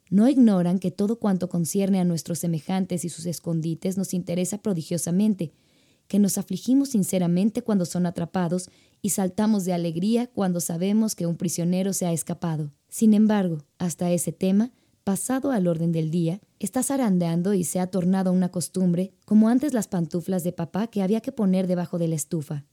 [0.10, 5.54] No ignoran que todo cuanto concierne a nuestros semejantes y sus escondites nos interesa prodigiosamente,
[6.08, 8.70] que nos afligimos sinceramente cuando son atrapados
[9.02, 12.72] y saltamos de alegría cuando sabemos que un prisionero se ha escapado.
[12.90, 14.72] Sin embargo, hasta ese tema,
[15.04, 19.74] pasado al orden del día, está zarandeando y se ha tornado una costumbre, como antes
[19.74, 22.66] las pantuflas de papá que había que poner debajo de la estufa.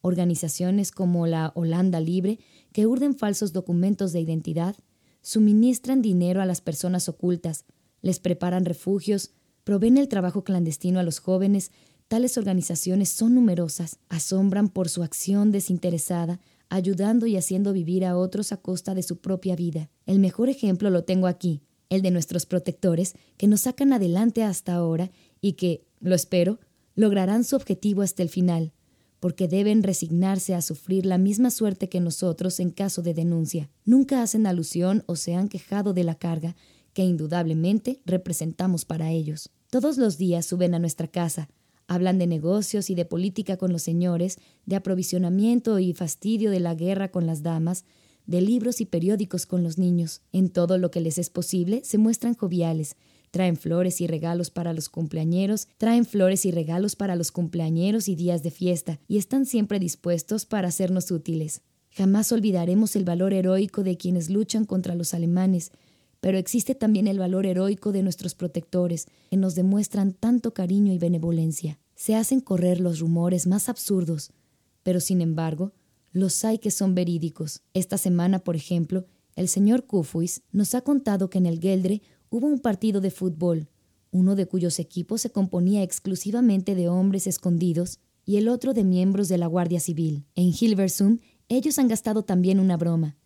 [0.00, 2.38] Organizaciones como la Holanda Libre,
[2.72, 4.76] que urden falsos documentos de identidad,
[5.20, 7.64] suministran dinero a las personas ocultas,
[8.02, 9.32] les preparan refugios,
[9.64, 11.70] proveen el trabajo clandestino a los jóvenes,
[12.12, 16.40] Tales organizaciones son numerosas, asombran por su acción desinteresada,
[16.72, 19.90] ayudando y haciendo vivir a otros a costa de su propia vida.
[20.06, 24.72] El mejor ejemplo lo tengo aquí, el de nuestros protectores, que nos sacan adelante hasta
[24.72, 25.10] ahora
[25.42, 26.60] y que, lo espero,
[26.94, 28.72] lograrán su objetivo hasta el final,
[29.20, 33.68] porque deben resignarse a sufrir la misma suerte que nosotros en caso de denuncia.
[33.84, 36.56] Nunca hacen alusión o se han quejado de la carga
[36.94, 39.50] que indudablemente representamos para ellos.
[39.68, 41.50] Todos los días suben a nuestra casa,
[41.92, 46.74] Hablan de negocios y de política con los señores, de aprovisionamiento y fastidio de la
[46.74, 47.84] guerra con las damas,
[48.26, 50.22] de libros y periódicos con los niños.
[50.32, 52.96] En todo lo que les es posible, se muestran joviales,
[53.30, 58.14] traen flores y regalos para los cumpleañeros, traen flores y regalos para los cumpleañeros y
[58.14, 61.60] días de fiesta, y están siempre dispuestos para hacernos útiles.
[61.90, 65.72] Jamás olvidaremos el valor heroico de quienes luchan contra los alemanes,
[66.20, 70.98] pero existe también el valor heroico de nuestros protectores, que nos demuestran tanto cariño y
[70.98, 71.80] benevolencia.
[72.02, 74.32] Se hacen correr los rumores más absurdos,
[74.82, 75.72] pero sin embargo,
[76.10, 77.62] los hay que son verídicos.
[77.74, 79.06] Esta semana, por ejemplo,
[79.36, 83.68] el señor Kufuis nos ha contado que en el Geldre hubo un partido de fútbol,
[84.10, 89.28] uno de cuyos equipos se componía exclusivamente de hombres escondidos y el otro de miembros
[89.28, 90.26] de la Guardia Civil.
[90.34, 91.18] En Hilversum
[91.48, 93.16] ellos han gastado también una broma.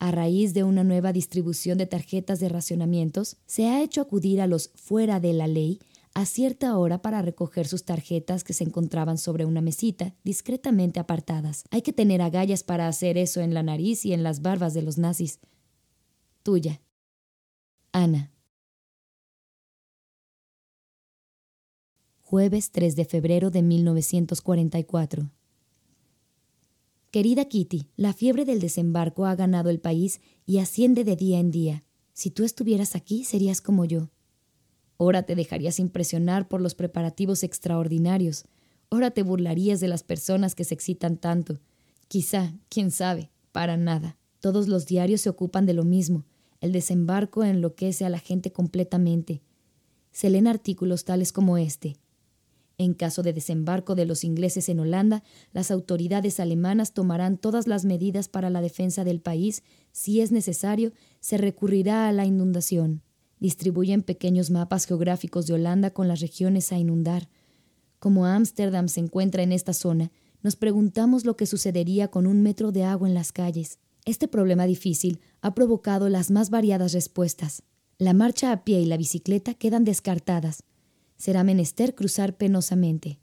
[0.00, 4.48] A raíz de una nueva distribución de tarjetas de racionamientos, se ha hecho acudir a
[4.48, 5.78] los fuera de la ley
[6.14, 11.64] a cierta hora para recoger sus tarjetas que se encontraban sobre una mesita, discretamente apartadas.
[11.70, 14.82] Hay que tener agallas para hacer eso en la nariz y en las barbas de
[14.82, 15.38] los nazis.
[16.42, 16.80] Tuya.
[17.92, 18.32] Ana.
[22.22, 25.30] Jueves 3 de febrero de 1944.
[27.10, 31.50] Querida Kitty, la fiebre del desembarco ha ganado el país y asciende de día en
[31.50, 31.82] día.
[32.12, 34.10] Si tú estuvieras aquí, serías como yo.
[35.02, 38.44] Ora te dejarías impresionar por los preparativos extraordinarios.
[38.90, 41.58] Ora te burlarías de las personas que se excitan tanto.
[42.08, 44.18] Quizá, quién sabe, para nada.
[44.40, 46.26] Todos los diarios se ocupan de lo mismo.
[46.60, 49.40] El desembarco enloquece a la gente completamente.
[50.12, 51.96] Se leen artículos tales como este.
[52.76, 55.22] En caso de desembarco de los ingleses en Holanda,
[55.54, 59.62] las autoridades alemanas tomarán todas las medidas para la defensa del país.
[59.92, 63.00] Si es necesario, se recurrirá a la inundación
[63.40, 67.28] distribuyen pequeños mapas geográficos de Holanda con las regiones a inundar.
[67.98, 70.12] Como Ámsterdam se encuentra en esta zona,
[70.42, 73.78] nos preguntamos lo que sucedería con un metro de agua en las calles.
[74.04, 77.62] Este problema difícil ha provocado las más variadas respuestas.
[77.98, 80.62] La marcha a pie y la bicicleta quedan descartadas.
[81.16, 83.18] Será menester cruzar penosamente.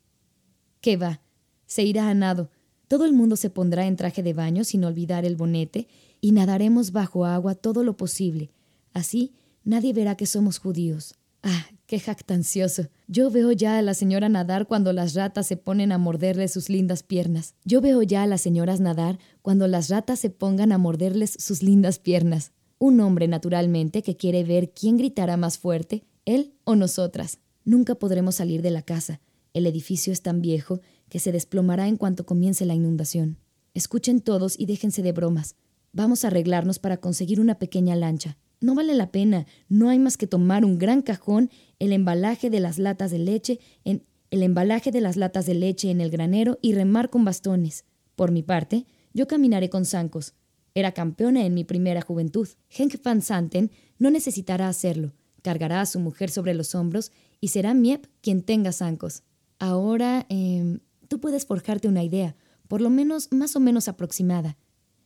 [0.81, 1.21] ¿Qué va?
[1.65, 2.51] Se irá a nado.
[2.87, 5.87] Todo el mundo se pondrá en traje de baño sin olvidar el bonete
[6.21, 8.51] y nadaremos bajo agua todo lo posible.
[8.93, 9.33] Así
[9.67, 11.13] Nadie verá que somos judíos.
[11.43, 12.87] Ah, qué jactancioso.
[13.09, 16.69] Yo veo ya a la señora nadar cuando las ratas se ponen a morderle sus
[16.69, 17.53] lindas piernas.
[17.65, 21.63] Yo veo ya a las señoras nadar cuando las ratas se pongan a morderles sus
[21.63, 22.53] lindas piernas.
[22.79, 27.39] Un hombre, naturalmente, que quiere ver quién gritará más fuerte, él o nosotras.
[27.65, 29.19] Nunca podremos salir de la casa.
[29.53, 30.79] El edificio es tan viejo
[31.09, 33.37] que se desplomará en cuanto comience la inundación.
[33.73, 35.55] Escuchen todos y déjense de bromas.
[35.91, 38.37] Vamos a arreglarnos para conseguir una pequeña lancha.
[38.59, 42.59] No vale la pena, no hay más que tomar un gran cajón, el embalaje de
[42.59, 46.57] las latas de leche, en el embalaje de las latas de leche en el granero
[46.61, 47.85] y remar con bastones.
[48.15, 50.33] Por mi parte, yo caminaré con zancos.
[50.73, 52.47] Era campeona en mi primera juventud.
[52.69, 55.13] Henk van Santen no necesitará hacerlo.
[55.41, 59.23] Cargará a su mujer sobre los hombros y será Miep quien tenga zancos.
[59.59, 62.35] Ahora, eh, tú puedes forjarte una idea,
[62.67, 64.57] por lo menos más o menos aproximada.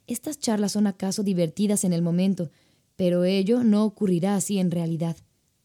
[0.08, 2.52] Estas charlas son acaso divertidas en el momento,
[2.96, 5.18] pero ello no ocurrirá así en realidad.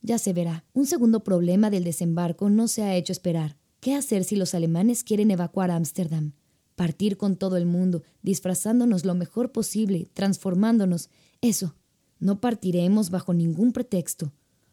[0.03, 0.65] Ya se verá.
[0.73, 3.57] Un segundo problema del desembarco no se ha hecho esperar.
[3.81, 6.32] ¿Qué hacer si los alemanes quieren evacuar Ámsterdam?
[6.74, 11.09] Partir con todo el mundo, disfrazándonos lo mejor posible, transformándonos.
[11.40, 11.74] Eso.
[12.19, 14.32] No partiremos bajo ningún pretexto.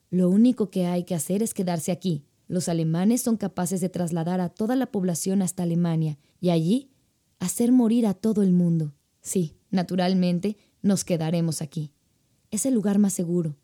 [0.10, 2.26] Lo único que hay que hacer es quedarse aquí.
[2.48, 6.92] Los alemanes son capaces de trasladar a toda la población hasta Alemania y allí
[7.40, 8.94] hacer morir a todo el mundo.
[9.22, 11.92] Sí, naturalmente, nos quedaremos aquí.
[12.54, 13.58] Es el lugar más seguro.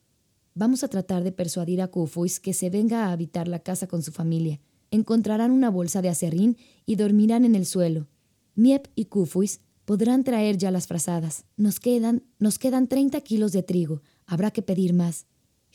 [0.55, 4.01] Vamos a tratar de persuadir a Kufuis que se venga a habitar la casa con
[4.01, 4.59] su familia.
[4.89, 6.57] Encontrarán una bolsa de acerrín
[6.87, 8.07] y dormirán en el suelo.
[8.55, 11.45] Miep y Kufuis podrán traer ya las frazadas.
[11.55, 14.01] Nos quedan, nos quedan 30 kilos de trigo.
[14.25, 15.27] Habrá que pedir más.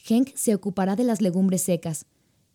[0.09, 2.07] Henk se ocupará de las legumbres secas.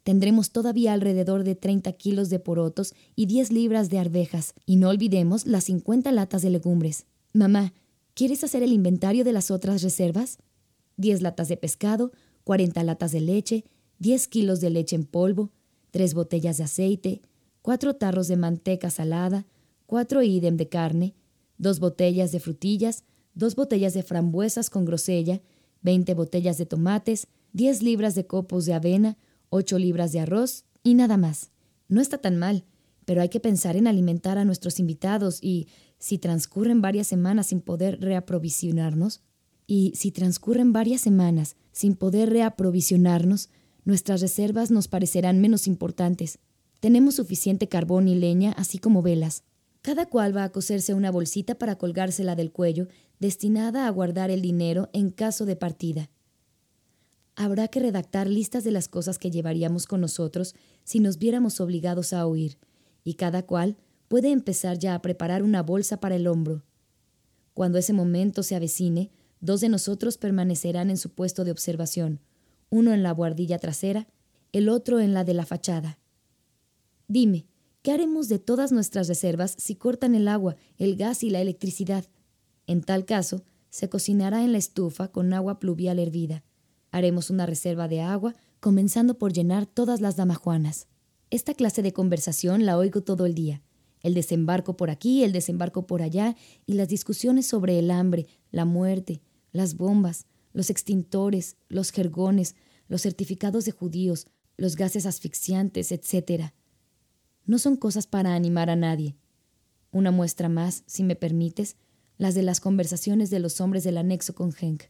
[0.04, 4.56] Tendremos todavía alrededor de 30 kilos de porotos y 10 libras de arvejas.
[4.66, 7.06] Y no olvidemos las 50 latas de legumbres.
[7.32, 7.72] Mamá,
[8.14, 10.38] ¿quieres hacer el inventario de las otras reservas?
[11.00, 12.12] 10 latas de pescado,
[12.44, 13.64] 40 latas de leche,
[14.00, 15.52] 10 kilos de leche en polvo,
[15.92, 17.22] 3 botellas de aceite,
[17.62, 19.48] 4 tarros de manteca salada,
[19.86, 21.16] 4 idem de carne,
[21.58, 23.06] 2 botellas de frutillas,
[23.36, 25.42] 2 botellas de frambuesas con grosella,
[25.84, 29.18] 20 botellas de tomates, 10 libras de copos de avena,
[29.50, 31.52] 8 libras de arroz y nada más.
[31.88, 32.66] No está tan mal,
[33.06, 35.68] pero hay que pensar en alimentar a nuestros invitados y,
[35.98, 39.22] si transcurren varias semanas sin poder reaprovisionarnos,
[39.70, 43.50] y si transcurren varias semanas sin poder reaprovisionarnos,
[43.86, 46.40] nuestras reservas nos parecerán menos importantes.
[46.80, 49.44] Tenemos suficiente carbón y leña, así como velas.
[49.84, 52.88] Cada cual va a coserse una bolsita para colgársela del cuello,
[53.20, 56.10] destinada a guardar el dinero en caso de partida.
[57.36, 62.12] Habrá que redactar listas de las cosas que llevaríamos con nosotros si nos viéramos obligados
[62.14, 62.58] a huir,
[63.04, 63.78] y cada cual
[64.08, 66.64] puede empezar ya a preparar una bolsa para el hombro.
[67.54, 72.20] Cuando ese momento se avecine, Dos de nosotros permanecerán en su puesto de observación,
[72.70, 74.08] uno en la buhardilla trasera,
[74.52, 75.98] el otro en la de la fachada.
[77.08, 77.46] Dime,
[77.82, 82.06] ¿qué haremos de todas nuestras reservas si cortan el agua, el gas y la electricidad?
[82.68, 86.44] En tal caso, se cocinará en la estufa con agua pluvial hervida.
[86.92, 90.88] Haremos una reserva de agua, comenzando por llenar todas las damajuanas.
[91.30, 93.62] Esta clase de conversación la oigo todo el día.
[94.02, 96.36] El desembarco por aquí, el desembarco por allá,
[96.66, 99.22] y las discusiones sobre el hambre, la muerte,
[99.52, 102.56] las bombas, los extintores, los jergones,
[102.88, 104.28] los certificados de judíos,
[104.58, 106.52] los gases asfixiantes, etc.
[107.46, 109.16] No son cosas para animar a nadie.
[109.92, 111.78] Una muestra más, si me permites,
[112.18, 114.84] las de las conversaciones de los hombres del anexo con Henk.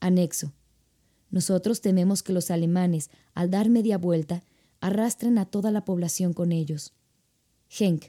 [0.00, 0.52] Anexo.
[1.30, 4.44] Nosotros tememos que los alemanes, al dar media vuelta,
[4.80, 6.94] arrastren a toda la población con ellos.
[7.68, 8.06] Henk.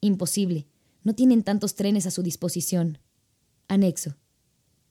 [0.00, 0.66] Imposible.
[1.04, 2.98] No tienen tantos trenes a su disposición.
[3.68, 4.16] Anexo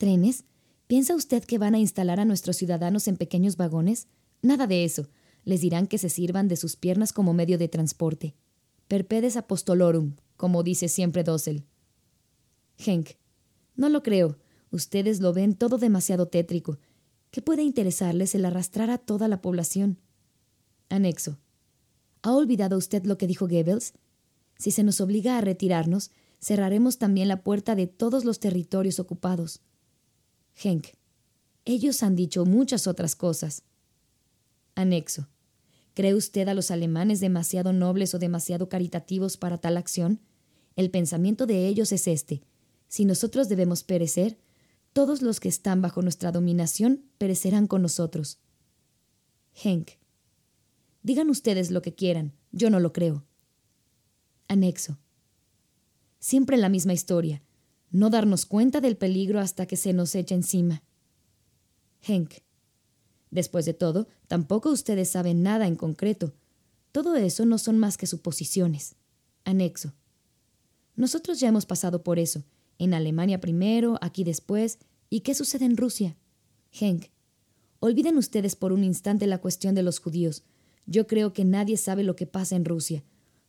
[0.01, 0.45] trenes,
[0.91, 4.09] ¿Piensa usted que van a instalar a nuestros ciudadanos en pequeños vagones?
[4.41, 5.07] Nada de eso.
[5.45, 8.35] Les dirán que se sirvan de sus piernas como medio de transporte.
[8.89, 11.63] Perpedes apostolorum, como dice siempre Dossel.
[12.77, 13.11] Henk,
[13.77, 14.37] no lo creo.
[14.69, 16.77] Ustedes lo ven todo demasiado tétrico.
[17.29, 19.97] ¿Qué puede interesarles el arrastrar a toda la población?
[20.89, 21.39] Anexo.
[22.21, 23.93] ¿Ha olvidado usted lo que dijo Goebbels?
[24.57, 26.11] Si se nos obliga a retirarnos,
[26.41, 29.61] cerraremos también la puerta de todos los territorios ocupados.
[30.55, 30.87] Henk.
[31.65, 33.63] Ellos han dicho muchas otras cosas.
[34.75, 35.27] Anexo.
[35.93, 40.21] ¿Cree usted a los alemanes demasiado nobles o demasiado caritativos para tal acción?
[40.75, 42.41] El pensamiento de ellos es este.
[42.87, 44.37] Si nosotros debemos perecer,
[44.93, 48.39] todos los que están bajo nuestra dominación perecerán con nosotros.
[49.53, 49.91] Henk.
[51.03, 53.25] Digan ustedes lo que quieran, yo no lo creo.
[54.47, 54.97] Anexo.
[56.19, 57.41] Siempre la misma historia.
[57.91, 60.81] No darnos cuenta del peligro hasta que se nos echa encima.
[62.01, 62.35] Henk.
[63.30, 66.34] Después de todo, tampoco ustedes saben nada en concreto.
[66.91, 68.95] Todo eso no son más que suposiciones.
[69.45, 69.93] Anexo.
[70.95, 72.43] Nosotros ya hemos pasado por eso.
[72.77, 74.80] En Alemania primero, aquí después.
[75.09, 76.18] ¿Y qué sucede en Rusia?
[76.72, 77.07] Henk.
[77.80, 80.43] Olviden ustedes por un instante la cuestión de los judíos.
[80.85, 83.03] Yo creo que nadie sabe lo que pasa en Rusia.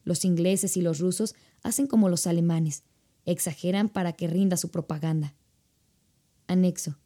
[0.05, 2.85] Los ingleses y los rusos hacen como los alemanes.
[3.25, 5.35] Exageran para que rinda su propaganda.
[6.47, 6.99] Anexo.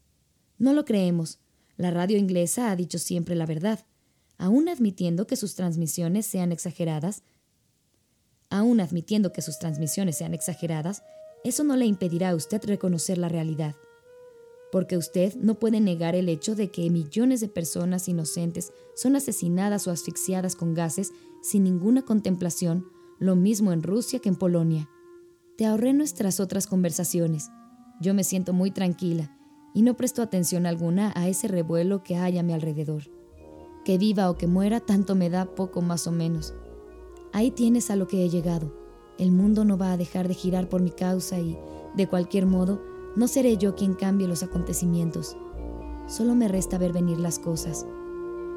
[0.58, 1.38] No lo creemos.
[1.76, 3.84] La radio inglesa ha dicho siempre la verdad,
[4.38, 7.22] aun admitiendo que sus transmisiones sean exageradas.
[8.48, 11.02] Aun admitiendo que sus transmisiones sean exageradas,
[11.44, 13.76] eso no le impedirá a usted reconocer la realidad.
[14.72, 19.86] Porque usted no puede negar el hecho de que millones de personas inocentes son asesinadas
[19.86, 21.12] o asfixiadas con gases
[21.42, 22.86] sin ninguna contemplación,
[23.18, 24.88] lo mismo en Rusia que en Polonia.
[25.56, 27.50] Te ahorré nuestras otras conversaciones.
[27.98, 29.34] Yo me siento muy tranquila
[29.72, 33.04] y no presto atención alguna a ese revuelo que hay a mi alrededor.
[33.82, 36.52] Que viva o que muera, tanto me da poco más o menos.
[37.32, 38.70] Ahí tienes a lo que he llegado.
[39.18, 41.58] El mundo no va a dejar de girar por mi causa y,
[41.96, 42.82] de cualquier modo,
[43.16, 45.38] no seré yo quien cambie los acontecimientos.
[46.06, 47.86] Solo me resta ver venir las cosas.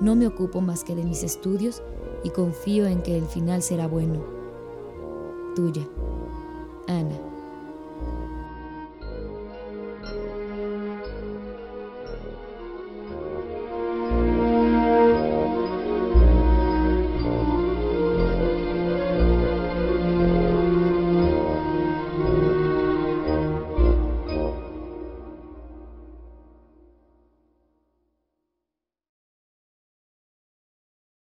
[0.01, 1.81] No me ocupo más que de mis estudios
[2.25, 4.21] y confío en que el final será bueno.
[5.55, 5.87] Tuya,
[6.89, 7.28] Ana.